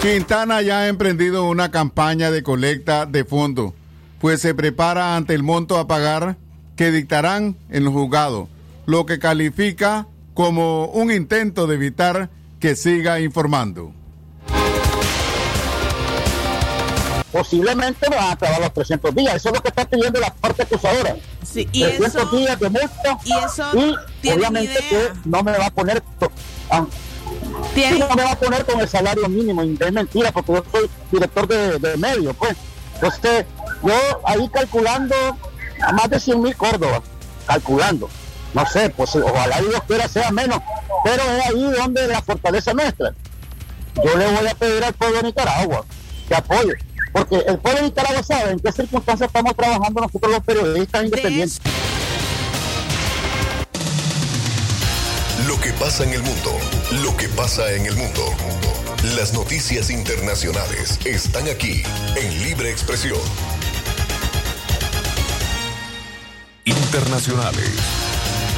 Quintana 0.00 0.60
ya 0.60 0.80
ha 0.80 0.88
emprendido 0.88 1.48
una 1.48 1.70
campaña 1.70 2.30
de 2.30 2.42
colecta 2.42 3.06
de 3.06 3.24
fondos, 3.24 3.72
pues 4.20 4.40
se 4.40 4.54
prepara 4.54 5.16
ante 5.16 5.34
el 5.34 5.42
monto 5.42 5.78
a 5.78 5.86
pagar 5.86 6.36
que 6.76 6.90
dictarán 6.90 7.56
en 7.70 7.84
los 7.84 7.94
juzgados, 7.94 8.48
lo 8.84 9.06
que 9.06 9.18
califica 9.18 10.06
como 10.34 10.86
un 10.86 11.10
intento 11.10 11.66
de 11.66 11.76
evitar 11.76 12.28
que 12.64 12.74
siga 12.74 13.20
informando. 13.20 13.92
Posiblemente 17.30 18.08
van 18.08 18.20
a 18.20 18.32
acabar 18.32 18.58
los 18.58 18.72
300 18.72 19.14
días. 19.14 19.34
Eso 19.34 19.50
es 19.50 19.56
lo 19.56 19.62
que 19.62 19.68
está 19.68 19.84
pidiendo 19.86 20.18
la 20.18 20.32
parte 20.32 20.62
acusadora. 20.62 21.14
Sí, 21.42 21.68
y 21.72 21.82
300 21.82 22.22
eso, 22.22 22.36
días 22.38 22.58
de 22.58 22.70
multa. 22.70 23.18
Y 23.22 23.32
eso 23.34 23.70
obviamente 23.70 24.78
que 24.88 25.12
no 25.26 25.42
me 25.42 25.52
va 25.58 25.66
a 25.66 25.70
poner. 25.72 26.02
Ah, 26.70 26.86
no 27.98 28.16
me 28.16 28.22
va 28.22 28.32
a 28.32 28.38
poner 28.38 28.64
con 28.64 28.80
el 28.80 28.88
salario 28.88 29.28
mínimo. 29.28 29.60
Es 29.60 29.92
mentira, 29.92 30.32
porque 30.32 30.54
yo 30.54 30.64
soy 30.72 30.90
director 31.12 31.46
de, 31.46 31.78
de 31.78 31.98
medio, 31.98 32.32
pues. 32.32 32.56
Entonces, 32.94 33.44
yo 33.82 34.22
ahí 34.24 34.48
calculando 34.48 35.14
a 35.82 35.92
más 35.92 36.08
de 36.08 36.18
100 36.18 36.40
mil 36.40 36.56
Córdoba, 36.56 37.02
calculando. 37.46 38.08
No 38.54 38.64
sé, 38.66 38.88
pues 38.90 39.14
ojalá 39.16 39.60
Dios 39.60 39.82
quiera 39.86 40.08
sea 40.08 40.30
menos, 40.30 40.60
pero 41.02 41.22
es 41.22 41.46
ahí 41.46 41.62
donde 41.76 42.06
la 42.06 42.22
fortaleza 42.22 42.72
nuestra. 42.72 43.12
Yo 43.96 44.16
le 44.16 44.26
voy 44.30 44.46
a 44.46 44.54
pedir 44.54 44.84
al 44.84 44.94
pueblo 44.94 45.16
de 45.18 45.22
Nicaragua 45.24 45.84
que 46.28 46.34
apoye, 46.36 46.74
porque 47.12 47.36
el 47.36 47.58
pueblo 47.58 47.80
de 47.80 47.86
Nicaragua 47.86 48.22
sabe 48.22 48.52
en 48.52 48.60
qué 48.60 48.70
circunstancias 48.70 49.28
estamos 49.28 49.56
trabajando 49.56 50.00
nosotros 50.02 50.30
los 50.30 50.44
periodistas 50.44 51.04
independientes. 51.04 51.60
Lo 55.48 55.60
que 55.60 55.72
pasa 55.72 56.04
en 56.04 56.10
el 56.10 56.22
mundo, 56.22 56.52
lo 57.02 57.16
que 57.16 57.28
pasa 57.28 57.72
en 57.72 57.86
el 57.86 57.96
mundo. 57.96 58.22
Las 59.16 59.34
noticias 59.34 59.90
internacionales 59.90 60.98
están 61.04 61.48
aquí 61.48 61.82
en 62.16 62.42
Libre 62.42 62.70
Expresión. 62.70 63.18
Internacionales. 66.64 68.03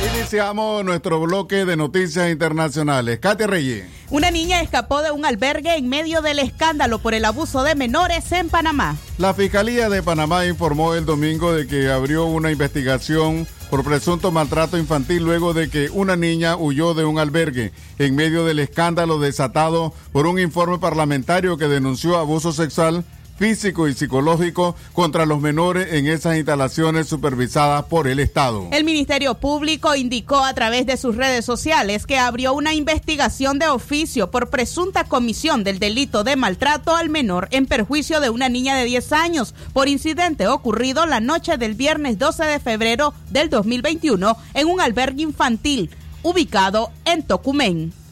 Iniciamos 0.05 0.85
nuestro 0.85 1.21
bloque 1.21 1.65
de 1.65 1.75
noticias 1.75 2.31
internacionales. 2.31 3.19
Katia 3.19 3.47
Reyes. 3.47 3.87
Una 4.11 4.31
niña 4.31 4.61
escapó 4.61 5.01
de 5.01 5.11
un 5.11 5.25
albergue 5.25 5.75
en 5.75 5.89
medio 5.89 6.21
del 6.21 6.39
escándalo 6.39 6.99
por 6.99 7.15
el 7.15 7.25
abuso 7.25 7.63
de 7.63 7.75
menores 7.75 8.31
en 8.33 8.51
Panamá. 8.51 8.97
La 9.17 9.33
Fiscalía 9.33 9.89
de 9.89 10.03
Panamá 10.03 10.45
informó 10.45 10.95
el 10.95 11.07
domingo 11.07 11.55
de 11.55 11.67
que 11.67 11.91
abrió 11.91 12.27
una 12.27 12.53
investigación 12.53 13.49
por 13.71 13.85
presunto 13.85 14.31
maltrato 14.31 14.79
infantil 14.79 15.25
luego 15.25 15.55
de 15.55 15.71
que 15.71 15.89
una 15.91 16.15
niña 16.15 16.57
huyó 16.57 16.93
de 16.95 17.05
un 17.05 17.19
albergue 17.19 17.73
en 17.99 18.15
medio 18.15 18.45
del 18.45 18.59
escándalo 18.59 19.19
desatado 19.19 19.93
por 20.13 20.27
un 20.27 20.39
informe 20.39 20.79
parlamentario 20.79 21.57
que 21.57 21.69
denunció 21.69 22.19
abuso 22.19 22.53
sexual 22.53 23.05
físico 23.39 23.89
y 23.89 23.95
psicológico 23.95 24.77
contra 24.93 25.27
los 25.27 25.41
menores 25.41 25.93
en 25.93 26.07
esas 26.07 26.37
instalaciones 26.37 27.09
supervisadas 27.09 27.85
por 27.85 28.09
el 28.09 28.19
Estado. 28.19 28.69
El 28.73 28.85
Ministerio 28.85 29.35
Público 29.35 29.95
indicó 29.95 30.45
a 30.45 30.55
través 30.55 30.87
de 30.87 30.97
sus 30.97 31.17
redes 31.17 31.45
sociales 31.45 32.07
que 32.07 32.19
abrió 32.19 32.55
una 32.55 32.75
investigación 32.75 33.59
de 33.59 33.69
oficio 33.69 34.31
por 34.31 34.49
presunta 34.49 35.05
comisión 35.05 35.65
del 35.65 35.79
delito 35.79 36.25
de 36.25 36.37
maltrato 36.37 36.97
al 36.97 37.09
menor 37.09 37.49
en 37.51 37.67
perjuicio 37.67 38.21
de 38.21 38.31
una 38.31 38.49
niña 38.49 38.77
de 38.77 38.85
10 38.85 39.13
años 39.13 39.55
por 39.73 39.89
incidente 39.89 40.47
ocurrido 40.49 41.07
la 41.07 41.21
noche 41.21 41.57
del 41.59 41.75
viernes 41.75 42.19
12 42.19 42.45
de 42.45 42.61
febrero 42.61 43.15
del 43.31 43.51
2021 43.51 44.37
en 44.55 44.67
un 44.67 44.81
albergue 44.81 45.23
infantil 45.23 45.91
ubicado 46.23 46.91
en 47.05 47.23
Tocumen. 47.23 48.06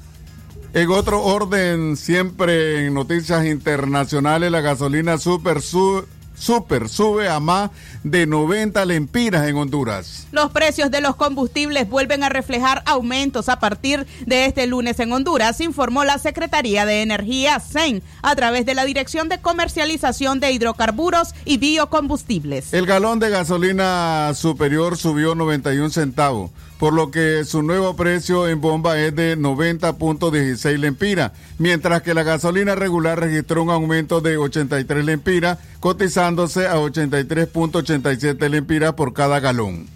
En 0.75 0.91
otro 0.91 1.23
orden, 1.23 1.97
siempre 1.97 2.87
en 2.87 2.95
noticias 2.95 3.47
internacionales, 3.47 4.51
la 4.51 4.61
gasolina 4.61 5.19
super, 5.19 5.63
super 5.63 6.89
sube 6.89 7.29
a 7.29 7.39
más 7.39 7.71
de 8.03 8.27
90 8.27 8.85
lempiras 8.85 9.47
en 9.47 9.55
Honduras. 9.55 10.27
Los 10.33 10.51
precios 10.51 10.91
de 10.91 11.01
los 11.01 11.15
combustibles 11.15 11.89
vuelven 11.89 12.25
a 12.25 12.29
reflejar 12.29 12.83
aumentos 12.87 13.49
a 13.49 13.61
partir 13.61 14.05
de 14.27 14.47
este 14.47 14.67
lunes 14.67 14.99
en 14.99 15.13
Honduras, 15.13 15.61
informó 15.61 16.03
la 16.03 16.19
Secretaría 16.19 16.85
de 16.87 17.03
Energía 17.03 17.61
CEN 17.61 18.03
a 18.23 18.35
través 18.35 18.67
de 18.67 18.75
la 18.75 18.85
Dirección 18.85 19.29
de 19.29 19.41
Comercialización 19.41 20.41
de 20.41 20.51
Hidrocarburos 20.51 21.37
y 21.45 21.59
Biocombustibles. 21.59 22.75
El 22.75 22.87
galón 22.87 23.21
de 23.21 23.31
gasolina 23.31 24.33
superior 24.35 24.97
subió 24.97 25.37
91 25.37 25.91
centavos 25.91 26.51
por 26.85 26.93
lo 26.93 27.11
que 27.11 27.47
su 27.47 27.63
nuevo 27.63 27.97
precio 27.97 28.47
en 28.47 28.61
bomba 28.61 28.99
es 28.99 29.17
de 29.17 29.39
90.16 29.39 30.77
lempiras, 30.77 31.33
mientras 31.57 32.03
que 32.03 32.13
la 32.13 32.25
gasolina 32.25 32.75
regular 32.75 33.19
registró 33.19 33.63
un 33.63 33.71
aumento 33.71 34.21
de 34.21 34.37
83 34.37 35.03
lempiras, 35.03 35.57
cotizándose 35.81 36.67
a 36.67 36.75
83.87 36.75 38.51
lempiras 38.51 38.93
por 38.93 39.15
cada 39.15 39.41
galón. 39.41 39.94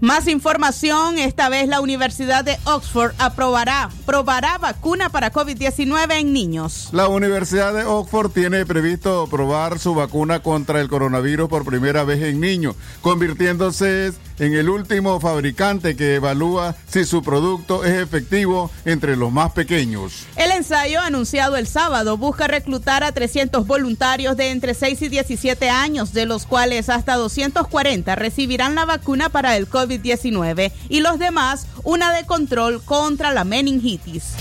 Más 0.00 0.28
información, 0.28 1.18
esta 1.18 1.48
vez 1.48 1.66
la 1.66 1.80
Universidad 1.80 2.44
de 2.44 2.56
Oxford 2.62 3.12
aprobará, 3.18 3.88
probará 4.06 4.56
vacuna 4.56 5.08
para 5.08 5.32
COVID-19 5.32 6.20
en 6.20 6.32
niños. 6.32 6.90
La 6.92 7.08
Universidad 7.08 7.74
de 7.74 7.82
Oxford 7.82 8.30
tiene 8.30 8.64
previsto 8.64 9.26
probar 9.28 9.80
su 9.80 9.96
vacuna 9.96 10.38
contra 10.40 10.80
el 10.80 10.88
coronavirus 10.88 11.48
por 11.48 11.64
primera 11.64 12.04
vez 12.04 12.22
en 12.22 12.38
niños, 12.38 12.76
convirtiéndose 13.02 14.12
en 14.38 14.54
el 14.54 14.68
último 14.68 15.18
fabricante 15.18 15.96
que 15.96 16.14
evalúa 16.14 16.76
si 16.86 17.04
su 17.04 17.22
producto 17.24 17.84
es 17.84 18.00
efectivo 18.00 18.70
entre 18.84 19.16
los 19.16 19.32
más 19.32 19.50
pequeños. 19.52 20.26
El 20.36 20.52
ensayo 20.52 21.00
anunciado 21.00 21.56
el 21.56 21.66
sábado 21.66 22.16
busca 22.16 22.46
reclutar 22.46 23.02
a 23.02 23.10
300 23.10 23.66
voluntarios 23.66 24.36
de 24.36 24.50
entre 24.50 24.74
6 24.74 25.02
y 25.02 25.08
17 25.08 25.70
años, 25.70 26.12
de 26.12 26.26
los 26.26 26.46
cuales 26.46 26.88
hasta 26.88 27.16
240 27.16 28.14
recibirán 28.14 28.76
la 28.76 28.84
vacuna 28.84 29.28
para 29.28 29.56
el 29.56 29.66
COVID-19 29.88 30.72
y 30.88 31.00
los 31.00 31.18
demás 31.18 31.66
una 31.82 32.12
de 32.12 32.26
control 32.26 32.82
contra 32.84 33.32
la 33.32 33.44
meningitis. 33.44 34.34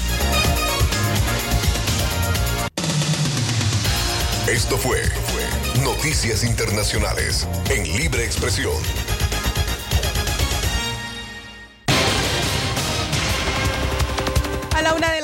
Esto 4.48 4.78
fue 4.78 5.02
Noticias 5.84 6.44
Internacionales 6.44 7.48
en 7.70 7.84
Libre 7.98 8.26
Expresión. 8.26 8.74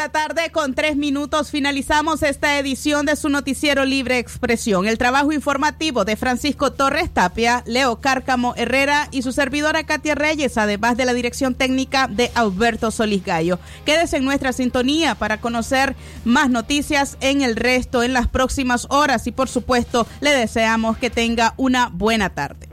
La 0.03 0.09
tarde, 0.09 0.49
con 0.51 0.73
tres 0.73 0.97
minutos, 0.97 1.49
finalizamos 1.49 2.23
esta 2.23 2.59
edición 2.59 3.05
de 3.05 3.15
su 3.15 3.29
noticiero 3.29 3.85
Libre 3.85 4.19
Expresión. 4.19 4.85
El 4.85 4.97
trabajo 4.97 5.31
informativo 5.31 6.03
de 6.03 6.17
Francisco 6.17 6.73
Torres 6.73 7.09
Tapia, 7.09 7.63
Leo 7.65 8.01
Cárcamo 8.01 8.53
Herrera 8.57 9.07
y 9.11 9.21
su 9.21 9.31
servidora 9.31 9.85
Katia 9.85 10.13
Reyes, 10.13 10.57
además 10.57 10.97
de 10.97 11.05
la 11.05 11.13
dirección 11.13 11.55
técnica 11.55 12.09
de 12.09 12.31
Alberto 12.35 12.91
Solís 12.91 13.23
Gallo. 13.23 13.59
Quédese 13.85 14.17
en 14.17 14.25
nuestra 14.25 14.51
sintonía 14.51 15.15
para 15.15 15.39
conocer 15.39 15.95
más 16.25 16.49
noticias 16.49 17.15
en 17.21 17.41
el 17.41 17.55
resto 17.55 18.03
en 18.03 18.11
las 18.11 18.27
próximas 18.27 18.87
horas 18.89 19.25
y, 19.27 19.31
por 19.31 19.47
supuesto, 19.47 20.05
le 20.19 20.31
deseamos 20.31 20.97
que 20.97 21.11
tenga 21.11 21.53
una 21.55 21.87
buena 21.87 22.29
tarde. 22.29 22.72